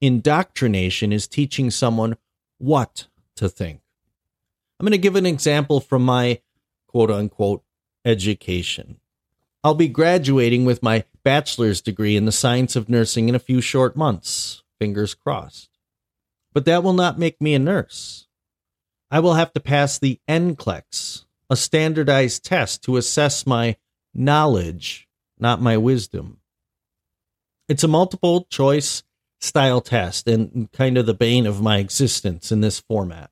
Indoctrination 0.00 1.12
is 1.12 1.26
teaching 1.26 1.70
someone 1.70 2.16
what 2.58 3.06
to 3.36 3.48
think. 3.48 3.80
I'm 4.78 4.84
going 4.84 4.92
to 4.92 4.98
give 4.98 5.16
an 5.16 5.26
example 5.26 5.80
from 5.80 6.04
my 6.04 6.40
quote 6.86 7.10
unquote 7.10 7.62
education. 8.04 9.00
I'll 9.64 9.74
be 9.74 9.88
graduating 9.88 10.64
with 10.64 10.82
my 10.82 11.04
bachelor's 11.24 11.80
degree 11.80 12.16
in 12.16 12.26
the 12.26 12.32
science 12.32 12.76
of 12.76 12.88
nursing 12.88 13.28
in 13.28 13.34
a 13.34 13.40
few 13.40 13.60
short 13.60 13.96
months, 13.96 14.62
fingers 14.78 15.14
crossed. 15.14 15.70
But 16.52 16.64
that 16.66 16.82
will 16.82 16.92
not 16.92 17.18
make 17.18 17.40
me 17.40 17.54
a 17.54 17.58
nurse. 17.58 18.28
I 19.10 19.20
will 19.20 19.34
have 19.34 19.52
to 19.54 19.60
pass 19.60 19.98
the 19.98 20.20
NCLEX, 20.28 21.24
a 21.50 21.56
standardized 21.56 22.44
test 22.44 22.84
to 22.84 22.96
assess 22.96 23.46
my 23.46 23.76
knowledge, 24.14 25.08
not 25.38 25.60
my 25.60 25.76
wisdom. 25.76 26.38
It's 27.68 27.84
a 27.84 27.88
multiple 27.88 28.46
choice 28.50 29.02
style 29.40 29.80
test 29.80 30.26
and 30.28 30.70
kind 30.72 30.98
of 30.98 31.06
the 31.06 31.14
bane 31.14 31.46
of 31.46 31.62
my 31.62 31.78
existence 31.78 32.50
in 32.50 32.60
this 32.60 32.80
format. 32.80 33.30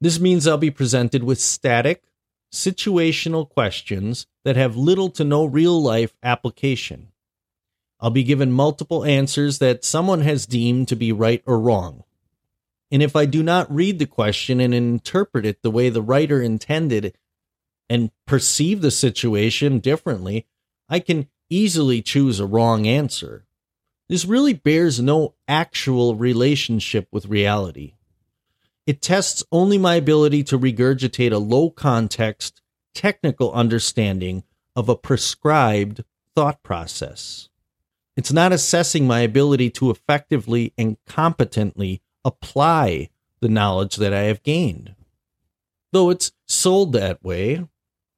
This 0.00 0.20
means 0.20 0.46
I'll 0.46 0.58
be 0.58 0.70
presented 0.70 1.24
with 1.24 1.40
static, 1.40 2.04
situational 2.52 3.48
questions 3.48 4.26
that 4.44 4.56
have 4.56 4.76
little 4.76 5.10
to 5.10 5.24
no 5.24 5.44
real 5.44 5.82
life 5.82 6.16
application. 6.22 7.08
I'll 8.00 8.10
be 8.10 8.22
given 8.22 8.52
multiple 8.52 9.04
answers 9.04 9.58
that 9.58 9.84
someone 9.84 10.20
has 10.20 10.46
deemed 10.46 10.88
to 10.88 10.96
be 10.96 11.10
right 11.10 11.42
or 11.46 11.58
wrong. 11.58 12.04
And 12.90 13.02
if 13.02 13.16
I 13.16 13.26
do 13.26 13.42
not 13.42 13.72
read 13.74 13.98
the 13.98 14.06
question 14.06 14.60
and 14.60 14.72
interpret 14.72 15.44
it 15.44 15.62
the 15.62 15.70
way 15.70 15.88
the 15.88 16.00
writer 16.00 16.40
intended 16.40 17.16
and 17.90 18.10
perceive 18.26 18.80
the 18.80 18.90
situation 18.90 19.80
differently, 19.80 20.46
I 20.88 21.00
can 21.00 21.28
easily 21.50 22.02
choose 22.02 22.38
a 22.38 22.46
wrong 22.46 22.86
answer. 22.86 23.46
This 24.08 24.24
really 24.24 24.54
bears 24.54 25.00
no 25.00 25.34
actual 25.46 26.14
relationship 26.14 27.08
with 27.12 27.26
reality. 27.26 27.94
It 28.86 29.02
tests 29.02 29.44
only 29.52 29.76
my 29.76 29.96
ability 29.96 30.44
to 30.44 30.58
regurgitate 30.58 31.30
a 31.30 31.38
low 31.38 31.68
context, 31.68 32.62
technical 32.94 33.52
understanding 33.52 34.44
of 34.74 34.88
a 34.88 34.96
prescribed 34.96 36.04
thought 36.34 36.62
process. 36.62 37.50
It's 38.16 38.32
not 38.32 38.50
assessing 38.50 39.06
my 39.06 39.20
ability 39.20 39.68
to 39.72 39.90
effectively 39.90 40.72
and 40.78 40.96
competently 41.06 42.00
apply 42.24 43.10
the 43.40 43.48
knowledge 43.48 43.96
that 43.96 44.14
I 44.14 44.22
have 44.22 44.42
gained. 44.42 44.94
Though 45.92 46.08
it's 46.08 46.32
sold 46.46 46.94
that 46.94 47.22
way, 47.22 47.66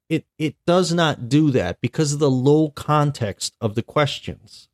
it, 0.07 0.25
it 0.37 0.55
does 0.65 0.93
not 0.93 1.27
do 1.27 1.51
that 1.51 1.81
because 1.81 2.13
of 2.13 2.19
the 2.19 2.31
low 2.31 2.69
context 2.69 3.55
of 3.59 3.75
the 3.75 3.83
questions. 3.83 4.69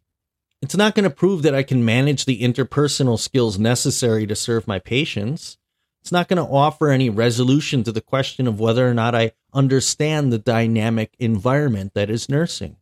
It's 0.62 0.76
not 0.76 0.96
going 0.96 1.04
to 1.04 1.16
prove 1.16 1.44
that 1.44 1.54
I 1.54 1.62
can 1.64 1.86
manage 1.86 2.26
the 2.26 2.42
interpersonal 2.42 3.20
skills 3.20 3.60
necessary 3.60 4.26
to 4.26 4.36
serve 4.36 4.68
my 4.68 4.80
patients. 4.80 5.58
It's 6.02 6.12
not 6.12 6.28
going 6.28 6.44
to 6.44 6.52
offer 6.52 6.90
any 6.90 7.10
resolution 7.10 7.84
to 7.84 7.92
the 7.92 8.02
question 8.02 8.48
of 8.48 8.60
whether 8.60 8.90
or 8.90 8.94
not 8.94 9.14
I 9.14 9.34
understand 9.54 10.32
the 10.32 10.40
dynamic 10.40 11.14
environment 11.20 11.94
that 11.94 12.10
is 12.10 12.30
nursing. 12.30 12.78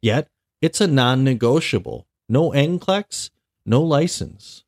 Yet, 0.00 0.28
it's 0.60 0.80
a 0.80 0.86
non 0.86 1.22
negotiable. 1.22 2.06
No 2.28 2.50
NCLEX, 2.50 3.30
no 3.64 3.82
license. 3.82 4.64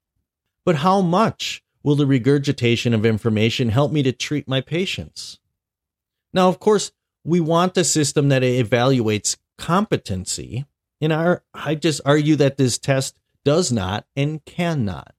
But 0.64 0.76
how 0.76 1.00
much 1.00 1.62
will 1.82 1.96
the 1.96 2.06
regurgitation 2.06 2.94
of 2.94 3.04
information 3.04 3.70
help 3.70 3.90
me 3.90 4.02
to 4.04 4.12
treat 4.12 4.46
my 4.46 4.60
patients? 4.60 5.40
Now, 6.32 6.48
of 6.48 6.60
course, 6.60 6.92
we 7.24 7.40
want 7.40 7.76
a 7.76 7.84
system 7.84 8.28
that 8.28 8.42
evaluates 8.42 9.36
competency 9.58 10.66
and 11.00 11.12
our, 11.12 11.42
I 11.52 11.74
just 11.74 12.00
argue 12.04 12.36
that 12.36 12.56
this 12.56 12.78
test 12.78 13.16
does 13.44 13.70
not 13.70 14.06
and 14.16 14.44
cannot. 14.44 15.14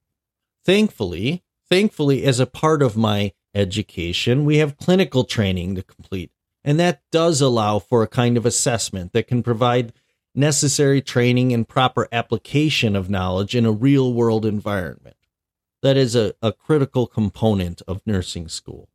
Thankfully, 0.64 1.44
thankfully, 1.70 2.24
as 2.26 2.40
a 2.40 2.48
part 2.48 2.82
of 2.82 2.98
my 2.98 3.34
education, 3.54 4.46
we 4.46 4.58
have 4.58 4.78
clinical 4.78 5.24
training 5.24 5.76
to 5.76 5.84
complete. 5.84 6.32
And 6.64 6.80
that 6.80 7.02
does 7.12 7.42
allow 7.42 7.80
for 7.80 8.02
a 8.02 8.08
kind 8.08 8.38
of 8.38 8.46
assessment 8.46 9.14
that 9.14 9.28
can 9.28 9.44
provide 9.44 9.94
necessary 10.34 11.02
training 11.02 11.54
and 11.54 11.68
proper 11.68 12.08
application 12.12 12.96
of 12.96 13.10
knowledge 13.10 13.56
in 13.56 13.66
a 13.66 13.72
real 13.72 14.14
world 14.14 14.46
environment. 14.46 15.16
That 15.82 15.98
is 15.98 16.16
a, 16.16 16.34
a 16.42 16.52
critical 16.52 17.06
component 17.06 17.82
of 17.88 18.02
nursing 18.06 18.48
school. 18.48 18.90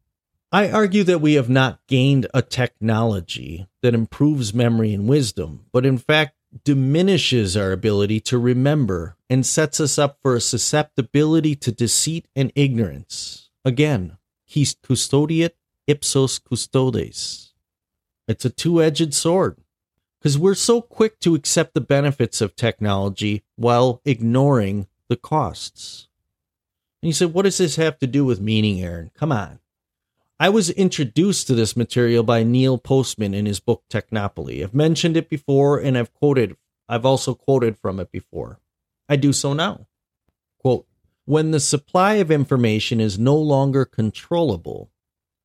I 0.53 0.69
argue 0.69 1.05
that 1.05 1.21
we 1.21 1.35
have 1.35 1.49
not 1.49 1.79
gained 1.87 2.27
a 2.35 2.43
technology 2.43 3.69
that 3.83 3.95
improves 3.95 4.53
memory 4.53 4.93
and 4.93 5.09
wisdom, 5.09 5.67
but 5.73 5.87
in 5.87 5.97
fact 5.97 6.35
diminishes 6.65 7.57
our 7.57 7.73
ability 7.73 8.21
to 8.21 8.39
remember 8.39 9.17
and 9.29 9.47
sets 9.47 9.81
us 9.81 9.99
up 9.99 10.19
for 10.21 10.35
a 10.35 10.41
susceptibility 10.41 11.55
to 11.55 11.73
deceit 11.73 12.27
and 12.35 12.53
ignorance. 12.55 13.51
Again, 13.65 14.17
quis 14.53 14.75
custodiet 14.75 15.57
ipsos 15.87 16.39
custodes. 16.39 17.53
It's 18.27 18.45
a 18.45 18.51
two 18.51 18.83
edged 18.83 19.15
sword 19.15 19.59
because 20.21 20.39
we're 20.39 20.55
so 20.55 20.81
quick 20.81 21.19
to 21.21 21.35
accept 21.35 21.75
the 21.75 21.81
benefits 21.81 22.41
of 22.41 22.57
technology 22.57 23.43
while 23.57 24.01
ignoring 24.05 24.87
the 25.09 25.17
costs. 25.17 26.09
And 27.03 27.09
you 27.09 27.13
said, 27.13 27.33
what 27.33 27.43
does 27.43 27.59
this 27.59 27.77
have 27.77 27.99
to 28.01 28.07
do 28.07 28.25
with 28.25 28.41
meaning, 28.41 28.83
Aaron? 28.83 29.11
Come 29.15 29.33
on. 29.33 29.61
I 30.43 30.49
was 30.49 30.71
introduced 30.71 31.49
to 31.49 31.55
this 31.55 31.77
material 31.77 32.23
by 32.23 32.45
Neil 32.45 32.79
Postman 32.79 33.35
in 33.35 33.45
his 33.45 33.61
book 33.61 33.83
Technopoly. 33.91 34.63
I've 34.63 34.73
mentioned 34.73 35.19
it 35.19 35.29
before 35.29 35.79
and 35.79 35.99
I've 35.99 36.15
quoted 36.15 36.57
I've 36.89 37.05
also 37.05 37.35
quoted 37.35 37.77
from 37.77 38.01
it 38.01 38.11
before. 38.11 38.59
I 39.07 39.17
do 39.17 39.35
so 39.35 39.53
now. 39.53 39.87
Quote, 40.59 40.87
when 41.27 41.51
the 41.51 41.61
supply 41.61 42.15
of 42.15 42.31
information 42.31 43.03
is 43.03 43.19
no 43.19 43.37
longer 43.37 43.85
controllable, 43.85 44.91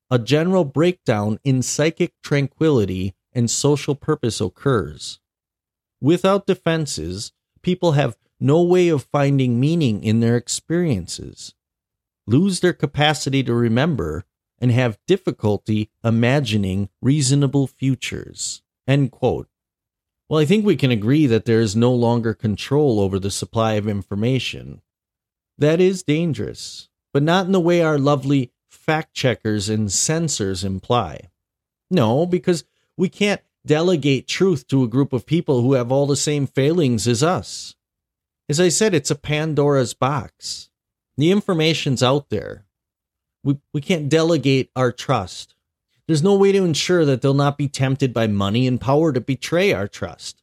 a 0.09 0.17
general 0.17 0.63
breakdown 0.63 1.39
in 1.43 1.61
psychic 1.61 2.13
tranquility 2.23 3.15
and 3.33 3.51
social 3.51 3.95
purpose 3.95 4.39
occurs. 4.39 5.19
Without 5.99 6.47
defenses, 6.47 7.33
people 7.61 7.91
have 7.91 8.17
no 8.39 8.63
way 8.63 8.87
of 8.87 9.03
finding 9.11 9.59
meaning 9.59 10.05
in 10.05 10.21
their 10.21 10.37
experiences, 10.37 11.53
lose 12.25 12.61
their 12.61 12.73
capacity 12.73 13.43
to 13.43 13.53
remember, 13.53 14.23
and 14.59 14.71
have 14.71 14.99
difficulty 15.07 15.89
imagining 16.03 16.89
reasonable 17.01 17.67
futures. 17.67 18.61
End 18.87 19.11
quote. 19.11 19.49
Well, 20.29 20.39
I 20.39 20.45
think 20.45 20.65
we 20.65 20.75
can 20.75 20.91
agree 20.91 21.27
that 21.27 21.45
there 21.45 21.61
is 21.61 21.75
no 21.75 21.93
longer 21.93 22.33
control 22.33 22.99
over 22.99 23.19
the 23.19 23.31
supply 23.31 23.73
of 23.73 23.87
information. 23.87 24.81
That 25.57 25.79
is 25.79 26.03
dangerous, 26.03 26.89
but 27.13 27.23
not 27.23 27.45
in 27.45 27.51
the 27.51 27.59
way 27.59 27.81
our 27.81 27.99
lovely 27.99 28.51
fact 28.67 29.13
checkers 29.13 29.69
and 29.69 29.91
censors 29.91 30.63
imply. 30.63 31.29
No, 31.89 32.25
because 32.25 32.63
we 32.97 33.09
can't 33.09 33.41
delegate 33.65 34.27
truth 34.27 34.67
to 34.67 34.83
a 34.83 34.87
group 34.87 35.13
of 35.13 35.25
people 35.25 35.61
who 35.61 35.73
have 35.73 35.91
all 35.91 36.05
the 36.05 36.15
same 36.15 36.47
failings 36.47 37.07
as 37.07 37.23
us. 37.23 37.75
As 38.47 38.59
I 38.59 38.69
said, 38.69 38.93
it's 38.93 39.11
a 39.11 39.15
Pandora's 39.15 39.93
box. 39.93 40.69
The 41.17 41.31
information's 41.31 42.03
out 42.03 42.29
there. 42.29 42.64
We, 43.45 43.59
we 43.73 43.79
can't 43.79 44.09
delegate 44.09 44.71
our 44.75 44.91
trust. 44.91 45.53
There's 46.07 46.23
no 46.23 46.35
way 46.35 46.51
to 46.51 46.65
ensure 46.65 47.05
that 47.05 47.21
they'll 47.21 47.35
not 47.35 47.59
be 47.59 47.67
tempted 47.67 48.11
by 48.11 48.25
money 48.25 48.65
and 48.65 48.81
power 48.81 49.13
to 49.13 49.21
betray 49.21 49.71
our 49.71 49.87
trust. 49.87 50.41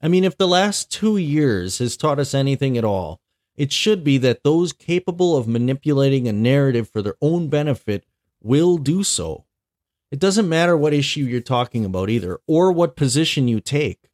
I 0.00 0.06
mean, 0.06 0.22
if 0.22 0.38
the 0.38 0.46
last 0.46 0.90
two 0.90 1.16
years 1.16 1.78
has 1.78 1.96
taught 1.96 2.20
us 2.20 2.32
anything 2.32 2.78
at 2.78 2.84
all, 2.84 3.20
it 3.56 3.72
should 3.72 4.04
be 4.04 4.18
that 4.18 4.44
those 4.44 4.72
capable 4.72 5.36
of 5.36 5.48
manipulating 5.48 6.28
a 6.28 6.32
narrative 6.32 6.88
for 6.88 7.02
their 7.02 7.16
own 7.20 7.48
benefit 7.48 8.04
will 8.40 8.78
do 8.78 9.02
so. 9.02 9.44
It 10.12 10.20
doesn't 10.20 10.48
matter 10.48 10.76
what 10.76 10.94
issue 10.94 11.24
you're 11.24 11.40
talking 11.40 11.84
about 11.84 12.08
either, 12.08 12.38
or 12.46 12.70
what 12.70 12.96
position 12.96 13.48
you 13.48 13.60
take. 13.60 14.10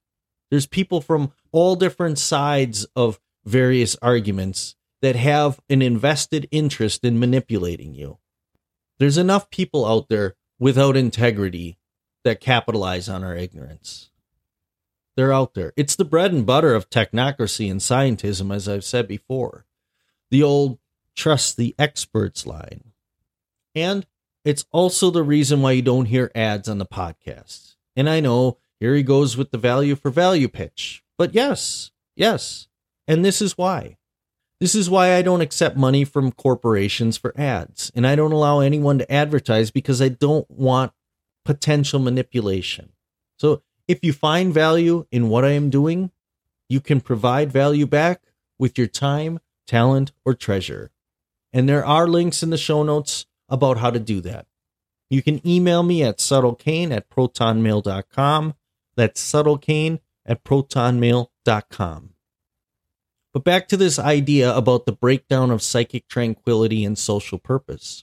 There's 0.50 0.66
people 0.66 1.02
from 1.02 1.32
all 1.52 1.76
different 1.76 2.18
sides 2.18 2.86
of 2.96 3.20
various 3.44 3.96
arguments 4.00 4.76
that 5.02 5.16
have 5.16 5.60
an 5.68 5.82
invested 5.82 6.48
interest 6.50 7.04
in 7.04 7.18
manipulating 7.18 7.94
you. 7.94 8.18
There's 8.98 9.18
enough 9.18 9.50
people 9.50 9.86
out 9.86 10.08
there 10.08 10.34
without 10.58 10.96
integrity 10.96 11.78
that 12.24 12.40
capitalize 12.40 13.08
on 13.08 13.22
our 13.22 13.36
ignorance. 13.36 14.10
They're 15.16 15.32
out 15.32 15.54
there. 15.54 15.72
It's 15.76 15.96
the 15.96 16.04
bread 16.04 16.32
and 16.32 16.46
butter 16.46 16.74
of 16.74 16.90
technocracy 16.90 17.70
and 17.70 17.80
scientism, 17.80 18.54
as 18.54 18.68
I've 18.68 18.84
said 18.84 19.08
before. 19.08 19.66
The 20.30 20.42
old 20.42 20.78
trust 21.16 21.56
the 21.56 21.74
experts 21.78 22.46
line. 22.46 22.92
And 23.74 24.06
it's 24.44 24.64
also 24.70 25.10
the 25.10 25.22
reason 25.22 25.60
why 25.60 25.72
you 25.72 25.82
don't 25.82 26.06
hear 26.06 26.30
ads 26.34 26.68
on 26.68 26.78
the 26.78 26.86
podcast. 26.86 27.74
And 27.96 28.08
I 28.08 28.20
know 28.20 28.58
here 28.80 28.94
he 28.94 29.02
goes 29.02 29.36
with 29.36 29.50
the 29.50 29.58
value 29.58 29.96
for 29.96 30.10
value 30.10 30.48
pitch. 30.48 31.02
But 31.16 31.34
yes, 31.34 31.90
yes. 32.14 32.68
And 33.06 33.24
this 33.24 33.42
is 33.42 33.58
why. 33.58 33.97
This 34.60 34.74
is 34.74 34.90
why 34.90 35.14
I 35.14 35.22
don't 35.22 35.40
accept 35.40 35.76
money 35.76 36.04
from 36.04 36.32
corporations 36.32 37.16
for 37.16 37.32
ads, 37.38 37.92
and 37.94 38.06
I 38.06 38.16
don't 38.16 38.32
allow 38.32 38.58
anyone 38.58 38.98
to 38.98 39.12
advertise 39.12 39.70
because 39.70 40.02
I 40.02 40.08
don't 40.08 40.50
want 40.50 40.92
potential 41.44 42.00
manipulation. 42.00 42.92
So 43.38 43.62
if 43.86 44.00
you 44.02 44.12
find 44.12 44.52
value 44.52 45.06
in 45.12 45.28
what 45.28 45.44
I 45.44 45.52
am 45.52 45.70
doing, 45.70 46.10
you 46.68 46.80
can 46.80 47.00
provide 47.00 47.52
value 47.52 47.86
back 47.86 48.22
with 48.58 48.76
your 48.76 48.88
time, 48.88 49.38
talent, 49.66 50.12
or 50.24 50.34
treasure. 50.34 50.90
And 51.52 51.68
there 51.68 51.84
are 51.84 52.08
links 52.08 52.42
in 52.42 52.50
the 52.50 52.58
show 52.58 52.82
notes 52.82 53.26
about 53.48 53.78
how 53.78 53.90
to 53.90 54.00
do 54.00 54.20
that. 54.22 54.46
You 55.08 55.22
can 55.22 55.46
email 55.46 55.82
me 55.82 56.02
at 56.02 56.18
subtlecain 56.18 56.90
at 56.90 57.08
protonmail.com. 57.08 58.54
That's 58.96 59.32
subtlecain 59.32 60.00
at 60.26 60.44
protonmail.com. 60.44 62.14
But 63.38 63.44
back 63.44 63.68
to 63.68 63.76
this 63.76 64.00
idea 64.00 64.52
about 64.52 64.84
the 64.84 64.90
breakdown 64.90 65.52
of 65.52 65.62
psychic 65.62 66.08
tranquility 66.08 66.84
and 66.84 66.98
social 66.98 67.38
purpose. 67.38 68.02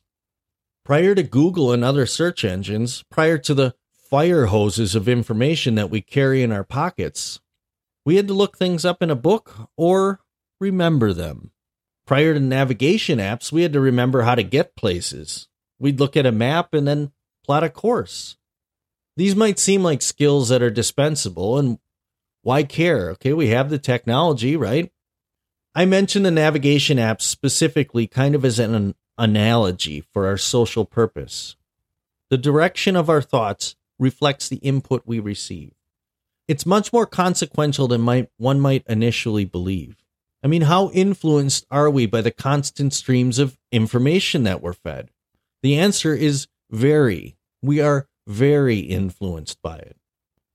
Prior 0.86 1.14
to 1.14 1.24
Google 1.24 1.74
and 1.74 1.84
other 1.84 2.06
search 2.06 2.46
engines, 2.46 3.04
prior 3.12 3.38
to 3.40 3.54
the 3.54 3.76
fire 4.10 4.46
hoses 4.46 4.96
of 4.96 5.10
information 5.10 5.76
that 5.76 5.90
we 5.90 6.00
carry 6.00 6.42
in 6.42 6.54
our 6.54 6.64
pockets, 6.64 7.42
we 8.06 8.16
had 8.16 8.30
to 8.30 8.34
look 8.34 8.58
things 8.58 8.86
up 8.86 9.04
in 9.04 9.10
a 9.10 9.16
book 9.16 9.70
or 9.76 10.22
remember 10.62 11.12
them. 11.12 11.52
Prior 12.08 12.34
to 12.34 12.40
navigation 12.40 13.20
apps, 13.20 13.52
we 13.52 13.64
had 13.64 13.74
to 13.74 13.82
remember 13.82 14.22
how 14.22 14.36
to 14.36 14.44
get 14.44 14.78
places. 14.78 15.50
We'd 15.80 16.00
look 16.00 16.16
at 16.16 16.26
a 16.26 16.32
map 16.32 16.74
and 16.74 16.88
then 16.88 17.12
plot 17.44 17.66
a 17.66 17.70
course. 17.70 18.38
These 19.18 19.36
might 19.36 19.60
seem 19.60 19.84
like 19.84 20.02
skills 20.02 20.48
that 20.48 20.64
are 20.64 20.72
dispensable, 20.72 21.58
and 21.58 21.78
why 22.42 22.64
care? 22.64 23.10
Okay, 23.10 23.34
we 23.34 23.50
have 23.50 23.70
the 23.70 23.80
technology, 23.80 24.56
right? 24.56 24.94
I 25.78 25.84
mentioned 25.84 26.26
the 26.26 26.32
navigation 26.32 26.98
apps 26.98 27.24
specifically 27.24 28.08
kind 28.08 28.34
of 28.34 28.46
as 28.46 28.60
an 28.60 28.96
analogy 29.18 30.00
for 30.00 30.26
our 30.26 30.38
social 30.38 30.86
purpose. 30.86 31.58
The 32.30 32.38
direction 32.38 32.96
of 32.96 33.10
our 33.10 33.22
thoughts 33.22 33.76
reflects 34.00 34.48
the 34.48 34.56
input 34.58 35.04
we 35.06 35.20
receive. 35.20 35.74
It's 36.48 36.66
much 36.66 36.94
more 36.94 37.06
consequential 37.06 37.90
than 37.90 38.02
might, 38.02 38.30
one 38.38 38.62
might 38.62 38.86
initially 38.88 39.44
believe. 39.44 39.98
I 40.42 40.48
mean, 40.48 40.62
how 40.62 40.92
influenced 40.92 41.66
are 41.70 41.90
we 41.90 42.06
by 42.06 42.22
the 42.22 42.32
constant 42.32 42.94
streams 42.94 43.38
of 43.38 43.58
information 43.72 44.44
that 44.44 44.62
we're 44.62 44.74
fed? 44.74 45.10
The 45.62 45.78
answer 45.78 46.14
is 46.14 46.48
very. 46.72 47.36
We 47.62 47.82
are 47.82 48.08
very 48.28 48.80
influenced 48.80 49.62
by 49.62 49.78
it. 49.78 49.98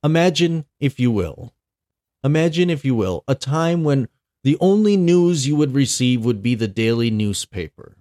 Imagine, 0.03 0.65
if 0.79 0.99
you 0.99 1.11
will, 1.11 1.53
imagine, 2.25 2.71
if 2.71 2.87
you 2.87 2.95
will, 2.95 3.23
a 3.29 3.35
time 3.35 3.85
when 3.85 4.09
the 4.43 4.57
only 4.61 4.97
news 4.97 5.47
you 5.47 5.57
would 5.57 5.75
receive 5.75 6.25
would 6.25 6.43
be 6.43 6.55
the 6.55 6.69
daily 6.69 7.11
newspaper. 7.11 7.97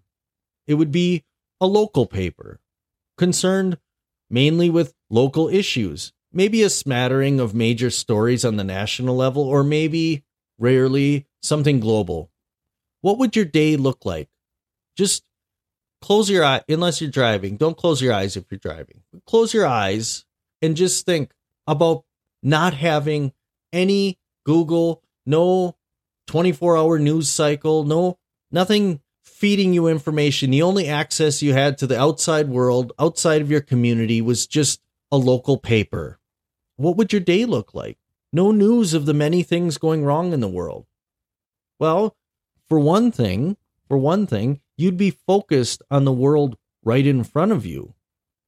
It 0.67 0.75
would 0.75 0.91
be 0.91 1.23
a 1.59 1.67
local 1.67 2.05
paper, 2.05 2.59
concerned 3.17 3.77
mainly 4.29 4.69
with 4.69 4.93
local 5.09 5.49
issues, 5.49 6.13
maybe 6.31 6.63
a 6.63 6.69
smattering 6.69 7.39
of 7.39 7.53
major 7.53 7.89
stories 7.89 8.45
on 8.45 8.57
the 8.57 8.63
national 8.63 9.15
level, 9.15 9.43
or 9.43 9.63
maybe, 9.63 10.23
rarely, 10.57 11.25
something 11.41 11.79
global. 11.79 12.29
What 13.01 13.17
would 13.17 13.35
your 13.35 13.45
day 13.45 13.75
look 13.75 14.05
like? 14.05 14.29
Just 14.95 15.23
close 16.01 16.29
your 16.29 16.45
eye, 16.45 16.61
unless 16.69 17.01
you're 17.01 17.09
driving. 17.09 17.57
Don't 17.57 17.77
close 17.77 18.01
your 18.01 18.13
eyes 18.13 18.37
if 18.37 18.45
you're 18.49 18.59
driving. 18.59 19.01
Close 19.25 19.53
your 19.53 19.65
eyes 19.65 20.25
and 20.61 20.77
just 20.77 21.05
think 21.05 21.31
about 21.67 22.03
not 22.43 22.73
having 22.73 23.33
any 23.73 24.17
Google, 24.45 25.01
no 25.25 25.75
24 26.29 26.77
hour 26.77 26.99
news 26.99 27.27
cycle, 27.27 27.83
no, 27.83 28.19
nothing 28.51 29.01
feeding 29.23 29.73
you 29.73 29.87
information. 29.87 30.51
The 30.51 30.61
only 30.61 30.87
access 30.87 31.41
you 31.41 31.53
had 31.53 31.79
to 31.79 31.87
the 31.87 31.99
outside 31.99 32.49
world, 32.49 32.93
outside 32.99 33.41
of 33.41 33.49
your 33.49 33.61
community, 33.61 34.21
was 34.21 34.45
just 34.45 34.79
a 35.11 35.17
local 35.17 35.57
paper. 35.57 36.19
What 36.75 36.97
would 36.97 37.11
your 37.11 37.19
day 37.19 37.45
look 37.45 37.73
like? 37.73 37.97
No 38.31 38.51
news 38.51 38.93
of 38.93 39.07
the 39.07 39.13
many 39.13 39.41
things 39.41 39.79
going 39.79 40.05
wrong 40.05 40.31
in 40.31 40.39
the 40.39 40.47
world. 40.47 40.85
Well, 41.79 42.15
for 42.67 42.79
one 42.79 43.11
thing, 43.11 43.57
for 43.87 43.97
one 43.97 44.27
thing, 44.27 44.61
you'd 44.77 44.97
be 44.97 45.09
focused 45.09 45.81
on 45.89 46.05
the 46.05 46.11
world 46.11 46.57
right 46.83 47.07
in 47.07 47.23
front 47.23 47.53
of 47.53 47.65
you, 47.65 47.95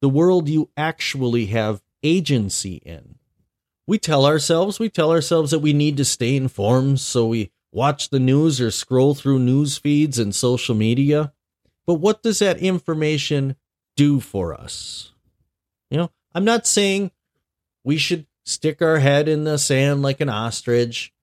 the 0.01 0.09
world 0.09 0.47
you 0.47 0.69
actually 0.77 1.47
have 1.47 1.81
agency 2.03 2.75
in. 2.85 3.15
We 3.87 3.97
tell 3.97 4.27
ourselves, 4.27 4.77
we 4.77 4.87
tell 4.87 5.11
ourselves 5.11 5.49
that 5.49 5.59
we 5.59 5.73
need 5.73 5.97
to 5.97 6.05
stay 6.05 6.35
informed, 6.35 6.99
so 6.99 7.25
we 7.25 7.49
watch 7.71 8.09
the 8.09 8.19
news 8.19 8.59
or 8.59 8.71
scroll 8.71 9.15
through 9.15 9.39
news 9.39 9.77
feeds 9.77 10.19
and 10.19 10.35
social 10.35 10.75
media. 10.75 11.33
But 11.85 11.95
what 11.95 12.21
does 12.23 12.39
that 12.39 12.57
information 12.59 13.55
do 13.95 14.19
for 14.19 14.53
us? 14.53 15.13
You 15.89 15.97
know, 15.97 16.11
I'm 16.33 16.45
not 16.45 16.67
saying 16.67 17.11
we 17.83 17.97
should 17.97 18.27
stick 18.45 18.81
our 18.81 18.99
head 18.99 19.27
in 19.27 19.43
the 19.43 19.57
sand 19.57 20.01
like 20.01 20.21
an 20.21 20.29
ostrich, 20.29 21.13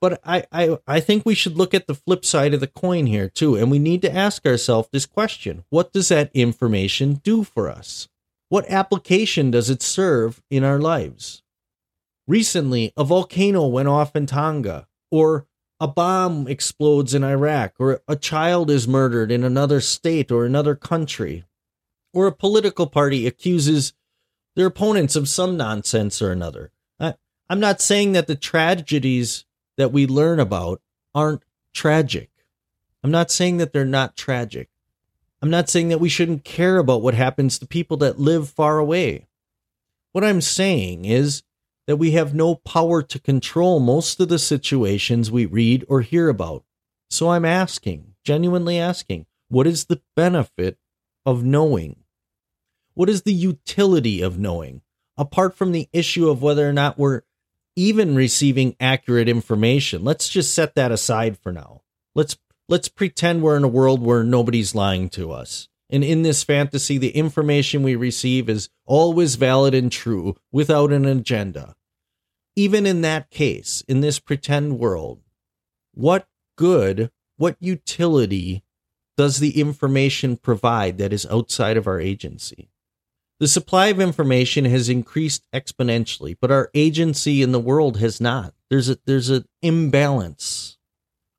but 0.00 0.20
I, 0.24 0.44
I, 0.50 0.78
I 0.86 1.00
think 1.00 1.24
we 1.24 1.34
should 1.34 1.56
look 1.56 1.74
at 1.74 1.86
the 1.86 1.94
flip 1.94 2.24
side 2.24 2.54
of 2.54 2.60
the 2.60 2.66
coin 2.66 3.06
here 3.06 3.28
too. 3.28 3.56
And 3.56 3.70
we 3.70 3.78
need 3.78 4.02
to 4.02 4.14
ask 4.14 4.46
ourselves 4.46 4.88
this 4.92 5.06
question 5.06 5.64
What 5.70 5.92
does 5.92 6.08
that 6.08 6.30
information 6.34 7.14
do 7.22 7.44
for 7.44 7.68
us? 7.68 8.08
What 8.48 8.68
application 8.68 9.50
does 9.50 9.70
it 9.70 9.80
serve 9.80 10.42
in 10.50 10.64
our 10.64 10.78
lives? 10.78 11.42
Recently, 12.26 12.92
a 12.96 13.04
volcano 13.04 13.66
went 13.66 13.88
off 13.88 14.14
in 14.14 14.26
Tonga, 14.26 14.86
or 15.10 15.46
a 15.82 15.88
bomb 15.88 16.46
explodes 16.46 17.12
in 17.12 17.24
Iraq, 17.24 17.72
or 17.80 18.02
a 18.06 18.14
child 18.14 18.70
is 18.70 18.86
murdered 18.86 19.32
in 19.32 19.42
another 19.42 19.80
state 19.80 20.30
or 20.30 20.46
another 20.46 20.76
country, 20.76 21.42
or 22.14 22.28
a 22.28 22.32
political 22.32 22.86
party 22.86 23.26
accuses 23.26 23.92
their 24.54 24.66
opponents 24.66 25.16
of 25.16 25.28
some 25.28 25.56
nonsense 25.56 26.22
or 26.22 26.30
another. 26.30 26.70
I, 27.00 27.14
I'm 27.50 27.58
not 27.58 27.80
saying 27.80 28.12
that 28.12 28.28
the 28.28 28.36
tragedies 28.36 29.44
that 29.76 29.90
we 29.90 30.06
learn 30.06 30.38
about 30.38 30.80
aren't 31.16 31.42
tragic. 31.74 32.30
I'm 33.02 33.10
not 33.10 33.32
saying 33.32 33.56
that 33.56 33.72
they're 33.72 33.84
not 33.84 34.16
tragic. 34.16 34.68
I'm 35.42 35.50
not 35.50 35.68
saying 35.68 35.88
that 35.88 35.98
we 35.98 36.08
shouldn't 36.08 36.44
care 36.44 36.78
about 36.78 37.02
what 37.02 37.14
happens 37.14 37.58
to 37.58 37.66
people 37.66 37.96
that 37.96 38.20
live 38.20 38.48
far 38.48 38.78
away. 38.78 39.26
What 40.12 40.22
I'm 40.22 40.42
saying 40.42 41.06
is 41.06 41.42
that 41.92 41.98
we 41.98 42.12
have 42.12 42.34
no 42.34 42.54
power 42.54 43.02
to 43.02 43.18
control 43.18 43.78
most 43.78 44.18
of 44.18 44.30
the 44.30 44.38
situations 44.38 45.30
we 45.30 45.44
read 45.44 45.84
or 45.90 46.00
hear 46.00 46.30
about. 46.30 46.64
So 47.10 47.32
I'm 47.32 47.44
asking, 47.44 48.14
genuinely 48.24 48.78
asking, 48.78 49.26
what 49.50 49.66
is 49.66 49.84
the 49.84 50.00
benefit 50.16 50.78
of 51.26 51.44
knowing? 51.44 51.96
What 52.94 53.10
is 53.10 53.24
the 53.24 53.34
utility 53.34 54.22
of 54.22 54.38
knowing? 54.38 54.80
Apart 55.18 55.54
from 55.54 55.72
the 55.72 55.86
issue 55.92 56.30
of 56.30 56.40
whether 56.40 56.66
or 56.66 56.72
not 56.72 56.98
we're 56.98 57.24
even 57.76 58.14
receiving 58.14 58.74
accurate 58.80 59.28
information. 59.28 60.02
Let's 60.02 60.30
just 60.30 60.54
set 60.54 60.74
that 60.76 60.92
aside 60.92 61.36
for 61.36 61.52
now. 61.52 61.82
Let's 62.14 62.38
let's 62.70 62.88
pretend 62.88 63.42
we're 63.42 63.58
in 63.58 63.64
a 63.64 63.68
world 63.68 64.00
where 64.00 64.24
nobody's 64.24 64.74
lying 64.74 65.10
to 65.10 65.30
us. 65.30 65.68
And 65.90 66.02
in 66.02 66.22
this 66.22 66.42
fantasy, 66.42 66.96
the 66.96 67.10
information 67.10 67.82
we 67.82 67.96
receive 67.96 68.48
is 68.48 68.70
always 68.86 69.34
valid 69.34 69.74
and 69.74 69.92
true 69.92 70.38
without 70.50 70.90
an 70.90 71.04
agenda. 71.04 71.74
Even 72.54 72.86
in 72.86 73.00
that 73.00 73.30
case, 73.30 73.82
in 73.88 74.00
this 74.00 74.18
pretend 74.18 74.78
world, 74.78 75.20
what 75.94 76.26
good, 76.56 77.10
what 77.36 77.56
utility 77.60 78.62
does 79.16 79.38
the 79.38 79.58
information 79.60 80.36
provide 80.36 80.98
that 80.98 81.12
is 81.12 81.26
outside 81.26 81.76
of 81.76 81.86
our 81.86 82.00
agency? 82.00 82.68
The 83.40 83.48
supply 83.48 83.86
of 83.86 84.00
information 84.00 84.64
has 84.66 84.88
increased 84.88 85.44
exponentially, 85.52 86.36
but 86.40 86.52
our 86.52 86.70
agency 86.74 87.42
in 87.42 87.52
the 87.52 87.58
world 87.58 87.98
has 87.98 88.20
not. 88.20 88.54
There's 88.70 88.88
a 88.88 88.98
there's 89.04 89.30
an 89.30 89.46
imbalance 89.62 90.78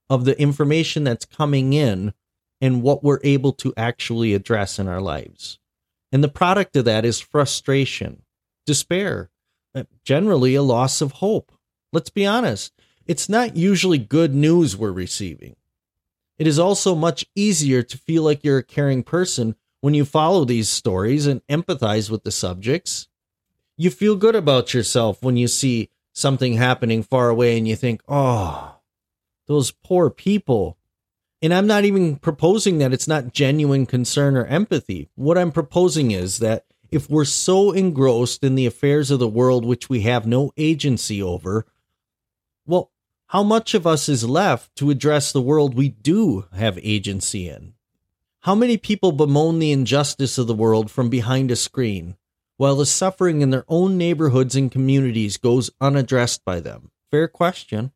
of 0.09 0.25
the 0.25 0.37
information 0.39 1.03
that's 1.03 1.25
coming 1.25 1.73
in 1.73 2.13
and 2.59 2.81
what 2.81 3.03
we're 3.03 3.21
able 3.23 3.53
to 3.53 3.73
actually 3.77 4.33
address 4.33 4.79
in 4.79 4.87
our 4.87 5.01
lives. 5.01 5.59
And 6.11 6.23
the 6.23 6.29
product 6.29 6.75
of 6.75 6.85
that 6.85 7.05
is 7.05 7.19
frustration, 7.19 8.23
despair, 8.65 9.29
Uh, 9.75 9.83
generally 10.03 10.55
a 10.55 10.61
loss 10.61 11.01
of 11.01 11.13
hope. 11.13 11.51
Let's 11.91 12.09
be 12.09 12.25
honest, 12.25 12.73
it's 13.05 13.27
not 13.27 13.55
usually 13.55 13.97
good 13.97 14.33
news 14.33 14.77
we're 14.77 14.91
receiving. 14.91 15.55
It 16.37 16.47
is 16.47 16.59
also 16.59 16.95
much 16.95 17.25
easier 17.35 17.83
to 17.83 17.97
feel 17.97 18.23
like 18.23 18.43
you're 18.43 18.59
a 18.59 18.63
caring 18.63 19.03
person 19.03 19.55
when 19.83 19.93
you 19.93 20.05
follow 20.05 20.45
these 20.45 20.69
stories 20.69 21.27
and 21.27 21.45
empathize 21.47 22.09
with 22.09 22.23
the 22.23 22.31
subjects, 22.31 23.09
you 23.75 23.89
feel 23.89 24.15
good 24.15 24.33
about 24.33 24.73
yourself 24.73 25.21
when 25.21 25.35
you 25.35 25.45
see 25.45 25.89
something 26.13 26.53
happening 26.53 27.03
far 27.03 27.27
away 27.27 27.57
and 27.57 27.67
you 27.67 27.75
think, 27.75 28.01
oh, 28.07 28.77
those 29.45 29.71
poor 29.71 30.09
people. 30.09 30.77
And 31.41 31.53
I'm 31.53 31.67
not 31.67 31.83
even 31.83 32.15
proposing 32.15 32.77
that 32.77 32.93
it's 32.93 33.09
not 33.09 33.33
genuine 33.33 33.85
concern 33.85 34.37
or 34.37 34.45
empathy. 34.45 35.09
What 35.15 35.37
I'm 35.37 35.51
proposing 35.51 36.11
is 36.11 36.39
that 36.39 36.63
if 36.93 37.09
we're 37.09 37.25
so 37.25 37.71
engrossed 37.71 38.43
in 38.43 38.55
the 38.55 38.65
affairs 38.65 39.09
of 39.09 39.19
the 39.19 39.27
world 39.27 39.65
which 39.65 39.89
we 39.89 40.01
have 40.01 40.27
no 40.27 40.51
agency 40.57 41.21
over, 41.21 41.65
well, 42.65 42.91
how 43.27 43.41
much 43.41 43.73
of 43.73 43.87
us 43.87 44.07
is 44.07 44.29
left 44.29 44.75
to 44.75 44.91
address 44.91 45.31
the 45.31 45.41
world 45.41 45.73
we 45.73 45.89
do 45.89 46.45
have 46.53 46.77
agency 46.83 47.49
in? 47.49 47.73
How 48.41 48.53
many 48.53 48.77
people 48.77 49.11
bemoan 49.11 49.59
the 49.59 49.71
injustice 49.71 50.37
of 50.37 50.47
the 50.47 50.53
world 50.53 50.91
from 50.91 51.09
behind 51.09 51.49
a 51.49 51.55
screen, 51.55 52.15
while 52.57 52.75
the 52.75 52.85
suffering 52.85 53.41
in 53.41 53.49
their 53.49 53.65
own 53.67 53.97
neighborhoods 53.97 54.55
and 54.55 54.71
communities 54.71 55.37
goes 55.37 55.71
unaddressed 55.81 56.45
by 56.45 56.59
them? 56.59 56.91
Fair 57.09 57.27
question. 57.27 57.91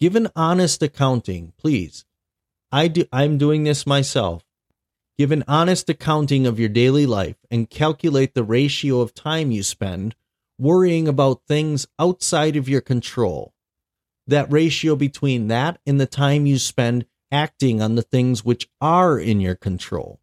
Give 0.00 0.16
an 0.16 0.28
honest 0.34 0.82
accounting, 0.82 1.52
please. 1.58 2.04
I 2.70 2.88
do, 2.88 3.04
I'm 3.12 3.36
doing 3.36 3.64
this 3.64 3.86
myself. 3.86 4.44
Give 5.18 5.30
an 5.30 5.44
honest 5.46 5.88
accounting 5.90 6.46
of 6.46 6.58
your 6.58 6.68
daily 6.68 7.06
life 7.06 7.36
and 7.50 7.68
calculate 7.68 8.34
the 8.34 8.44
ratio 8.44 9.00
of 9.00 9.14
time 9.14 9.50
you 9.50 9.62
spend 9.62 10.14
worrying 10.58 11.08
about 11.08 11.42
things 11.46 11.86
outside 11.98 12.56
of 12.56 12.68
your 12.68 12.80
control. 12.80 13.52
That 14.26 14.50
ratio 14.50 14.96
between 14.96 15.48
that 15.48 15.78
and 15.86 16.00
the 16.00 16.06
time 16.06 16.46
you 16.46 16.58
spend 16.58 17.06
acting 17.30 17.82
on 17.82 17.94
the 17.94 18.02
things 18.02 18.44
which 18.44 18.68
are 18.80 19.18
in 19.18 19.40
your 19.40 19.54
control. 19.54 20.20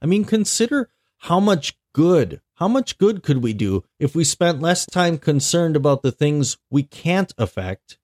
I 0.00 0.06
mean, 0.06 0.24
consider 0.24 0.90
how 1.18 1.40
much 1.40 1.76
good, 1.92 2.40
how 2.54 2.68
much 2.68 2.98
good 2.98 3.22
could 3.22 3.42
we 3.42 3.52
do 3.52 3.84
if 3.98 4.14
we 4.14 4.24
spent 4.24 4.60
less 4.62 4.86
time 4.86 5.18
concerned 5.18 5.76
about 5.76 6.02
the 6.02 6.12
things 6.12 6.56
we 6.70 6.82
can't 6.82 7.32
affect 7.36 7.98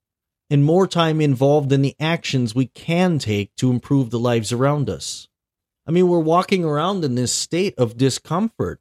and 0.51 0.65
more 0.65 0.87
time 0.87 1.21
involved 1.21 1.73
in 1.73 1.83
the 1.83 1.97
actions 1.99 2.55
we 2.55 2.67
can 2.67 3.19
take 3.19 3.55
to 3.57 3.71
improve 3.71 4.11
the 4.11 4.19
lives 4.19 4.53
around 4.53 4.89
us. 4.89 5.29
I 5.87 5.93
mean, 5.93 6.09
we're 6.09 6.19
walking 6.19 6.65
around 6.65 7.05
in 7.05 7.15
this 7.15 7.33
state 7.33 7.75
of 7.79 7.97
discomfort 7.97 8.81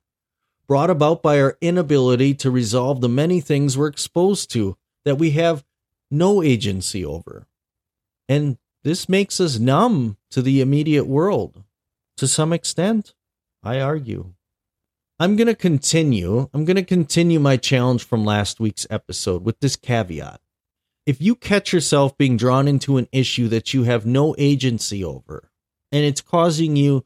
brought 0.68 0.90
about 0.90 1.22
by 1.22 1.40
our 1.40 1.58
inability 1.62 2.34
to 2.34 2.50
resolve 2.50 3.02
the 3.02 3.10
many 3.10 3.40
things 3.40 3.78
we're 3.78 3.88
exposed 3.88 4.52
to 4.52 4.78
that 5.04 5.20
we 5.20 5.32
have 5.32 5.64
no 6.10 6.42
agency 6.42 7.06
over. 7.06 7.48
And 8.28 8.58
this 8.84 9.08
makes 9.08 9.40
us 9.40 9.60
numb 9.60 10.18
to 10.32 10.42
the 10.42 10.62
immediate 10.62 11.06
world. 11.06 11.64
To 12.18 12.28
some 12.28 12.54
extent, 12.54 13.14
I 13.64 13.80
argue. 13.80 14.34
I'm 15.20 15.36
going 15.36 15.48
to 15.48 15.56
continue. 15.56 16.50
I'm 16.54 16.66
going 16.66 16.76
to 16.76 16.84
continue 16.84 17.40
my 17.40 17.58
challenge 17.58 18.04
from 18.04 18.26
last 18.26 18.60
week's 18.60 18.88
episode 18.90 19.44
with 19.44 19.60
this 19.60 19.76
caveat. 19.76 20.42
If 21.06 21.22
you 21.22 21.36
catch 21.36 21.72
yourself 21.72 22.18
being 22.18 22.36
drawn 22.36 22.68
into 22.68 22.98
an 22.98 23.08
issue 23.12 23.48
that 23.50 23.74
you 23.74 23.84
have 23.84 24.06
no 24.06 24.36
agency 24.38 25.04
over 25.04 25.52
and 25.96 26.04
it's 26.04 26.20
causing 26.20 26.76
you 26.76 27.06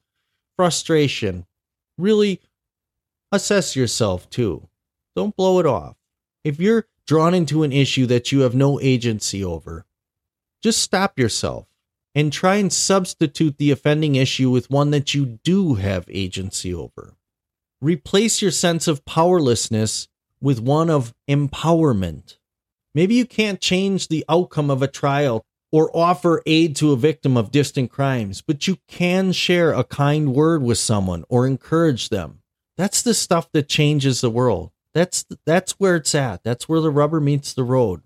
frustration, 0.57 1.45
really 1.99 2.41
assess 3.31 3.75
yourself 3.75 4.27
too. 4.31 4.67
Don't 5.15 5.35
blow 5.35 5.59
it 5.59 5.67
off. 5.67 5.95
If 6.43 6.59
you're 6.59 6.87
drawn 7.05 7.35
into 7.35 7.61
an 7.61 7.71
issue 7.71 8.07
that 8.07 8.31
you 8.31 8.39
have 8.39 8.55
no 8.55 8.79
agency 8.81 9.43
over, 9.43 9.85
just 10.63 10.81
stop 10.81 11.19
yourself 11.19 11.67
and 12.15 12.33
try 12.33 12.55
and 12.55 12.73
substitute 12.73 13.59
the 13.59 13.69
offending 13.69 14.15
issue 14.15 14.49
with 14.49 14.71
one 14.71 14.89
that 14.89 15.13
you 15.13 15.37
do 15.43 15.75
have 15.75 16.05
agency 16.09 16.73
over. 16.73 17.13
Replace 17.81 18.41
your 18.41 18.49
sense 18.49 18.87
of 18.87 19.05
powerlessness 19.05 20.07
with 20.41 20.59
one 20.59 20.89
of 20.89 21.13
empowerment. 21.29 22.37
Maybe 22.95 23.13
you 23.13 23.27
can't 23.27 23.61
change 23.61 24.07
the 24.07 24.25
outcome 24.27 24.71
of 24.71 24.81
a 24.81 24.87
trial 24.87 25.45
or 25.71 25.95
offer 25.95 26.41
aid 26.45 26.75
to 26.77 26.91
a 26.91 26.97
victim 26.97 27.37
of 27.37 27.51
distant 27.51 27.91
crimes, 27.91 28.41
but 28.41 28.67
you 28.67 28.77
can 28.87 29.31
share 29.31 29.71
a 29.71 29.83
kind 29.83 30.33
word 30.33 30.63
with 30.63 30.77
someone 30.77 31.23
or 31.29 31.45
encourage 31.45 32.09
them. 32.09 32.41
That's 32.77 33.01
the 33.01 33.13
stuff 33.13 33.51
that 33.51 33.69
changes 33.69 34.21
the 34.21 34.29
world. 34.29 34.71
That's 34.93 35.25
that's 35.45 35.73
where 35.73 35.97
it's 35.97 36.15
at. 36.15 36.43
That's 36.43 36.67
where 36.67 36.81
the 36.81 36.89
rubber 36.89 37.19
meets 37.19 37.53
the 37.53 37.63
road. 37.63 38.01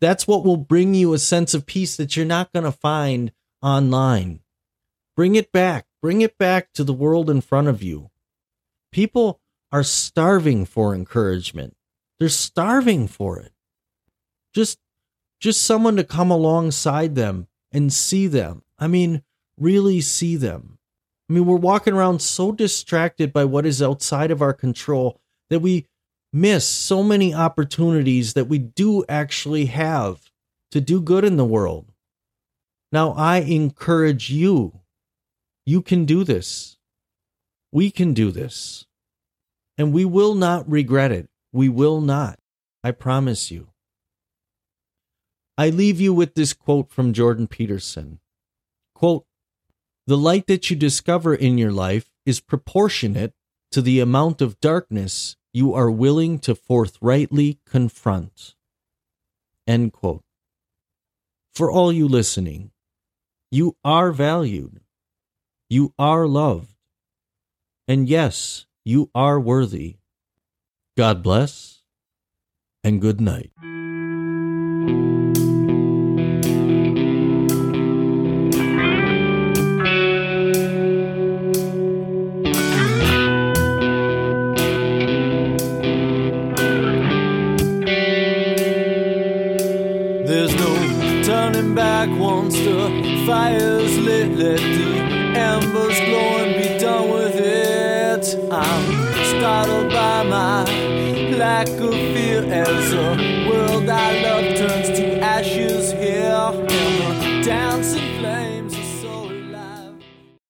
That's 0.00 0.26
what 0.26 0.44
will 0.44 0.56
bring 0.56 0.94
you 0.94 1.12
a 1.12 1.18
sense 1.18 1.52
of 1.52 1.66
peace 1.66 1.96
that 1.96 2.16
you're 2.16 2.24
not 2.24 2.52
going 2.52 2.64
to 2.64 2.72
find 2.72 3.32
online. 3.62 4.40
Bring 5.14 5.34
it 5.34 5.52
back. 5.52 5.86
Bring 6.00 6.22
it 6.22 6.38
back 6.38 6.72
to 6.72 6.84
the 6.84 6.94
world 6.94 7.28
in 7.28 7.42
front 7.42 7.68
of 7.68 7.82
you. 7.82 8.10
People 8.90 9.40
are 9.70 9.82
starving 9.82 10.64
for 10.64 10.94
encouragement. 10.94 11.76
They're 12.18 12.30
starving 12.30 13.06
for 13.08 13.38
it. 13.38 13.52
Just 14.54 14.78
just 15.40 15.62
someone 15.62 15.96
to 15.96 16.04
come 16.04 16.30
alongside 16.30 17.14
them 17.14 17.48
and 17.72 17.92
see 17.92 18.26
them. 18.26 18.62
I 18.78 18.86
mean, 18.86 19.22
really 19.58 20.00
see 20.00 20.36
them. 20.36 20.78
I 21.28 21.32
mean, 21.32 21.46
we're 21.46 21.56
walking 21.56 21.94
around 21.94 22.20
so 22.20 22.52
distracted 22.52 23.32
by 23.32 23.44
what 23.44 23.64
is 23.64 23.80
outside 23.80 24.30
of 24.30 24.42
our 24.42 24.52
control 24.52 25.20
that 25.48 25.60
we 25.60 25.86
miss 26.32 26.68
so 26.68 27.02
many 27.02 27.34
opportunities 27.34 28.34
that 28.34 28.46
we 28.46 28.58
do 28.58 29.04
actually 29.08 29.66
have 29.66 30.30
to 30.70 30.80
do 30.80 31.00
good 31.00 31.24
in 31.24 31.36
the 31.36 31.44
world. 31.44 31.90
Now, 32.92 33.12
I 33.12 33.38
encourage 33.38 34.30
you. 34.30 34.80
You 35.64 35.82
can 35.82 36.04
do 36.04 36.24
this. 36.24 36.76
We 37.72 37.90
can 37.90 38.12
do 38.12 38.30
this. 38.30 38.86
And 39.78 39.92
we 39.92 40.04
will 40.04 40.34
not 40.34 40.68
regret 40.68 41.12
it. 41.12 41.28
We 41.52 41.68
will 41.68 42.00
not. 42.00 42.38
I 42.82 42.90
promise 42.90 43.50
you. 43.50 43.69
I 45.60 45.68
leave 45.68 46.00
you 46.00 46.14
with 46.14 46.36
this 46.36 46.54
quote 46.54 46.88
from 46.90 47.12
Jordan 47.12 47.46
Peterson. 47.46 48.18
Quote, 48.94 49.26
the 50.06 50.16
light 50.16 50.46
that 50.46 50.70
you 50.70 50.74
discover 50.74 51.34
in 51.34 51.58
your 51.58 51.70
life 51.70 52.10
is 52.24 52.40
proportionate 52.40 53.34
to 53.72 53.82
the 53.82 54.00
amount 54.00 54.40
of 54.40 54.58
darkness 54.60 55.36
you 55.52 55.74
are 55.74 55.90
willing 55.90 56.38
to 56.38 56.54
forthrightly 56.54 57.58
confront. 57.66 58.54
End 59.66 59.92
quote. 59.92 60.24
For 61.52 61.70
all 61.70 61.92
you 61.92 62.08
listening, 62.08 62.70
you 63.50 63.76
are 63.84 64.12
valued. 64.12 64.80
You 65.68 65.92
are 65.98 66.26
loved. 66.26 66.74
And 67.86 68.08
yes, 68.08 68.64
you 68.82 69.10
are 69.14 69.38
worthy. 69.38 69.96
God 70.96 71.22
bless 71.22 71.82
and 72.82 72.98
good 72.98 73.20
night. 73.20 73.52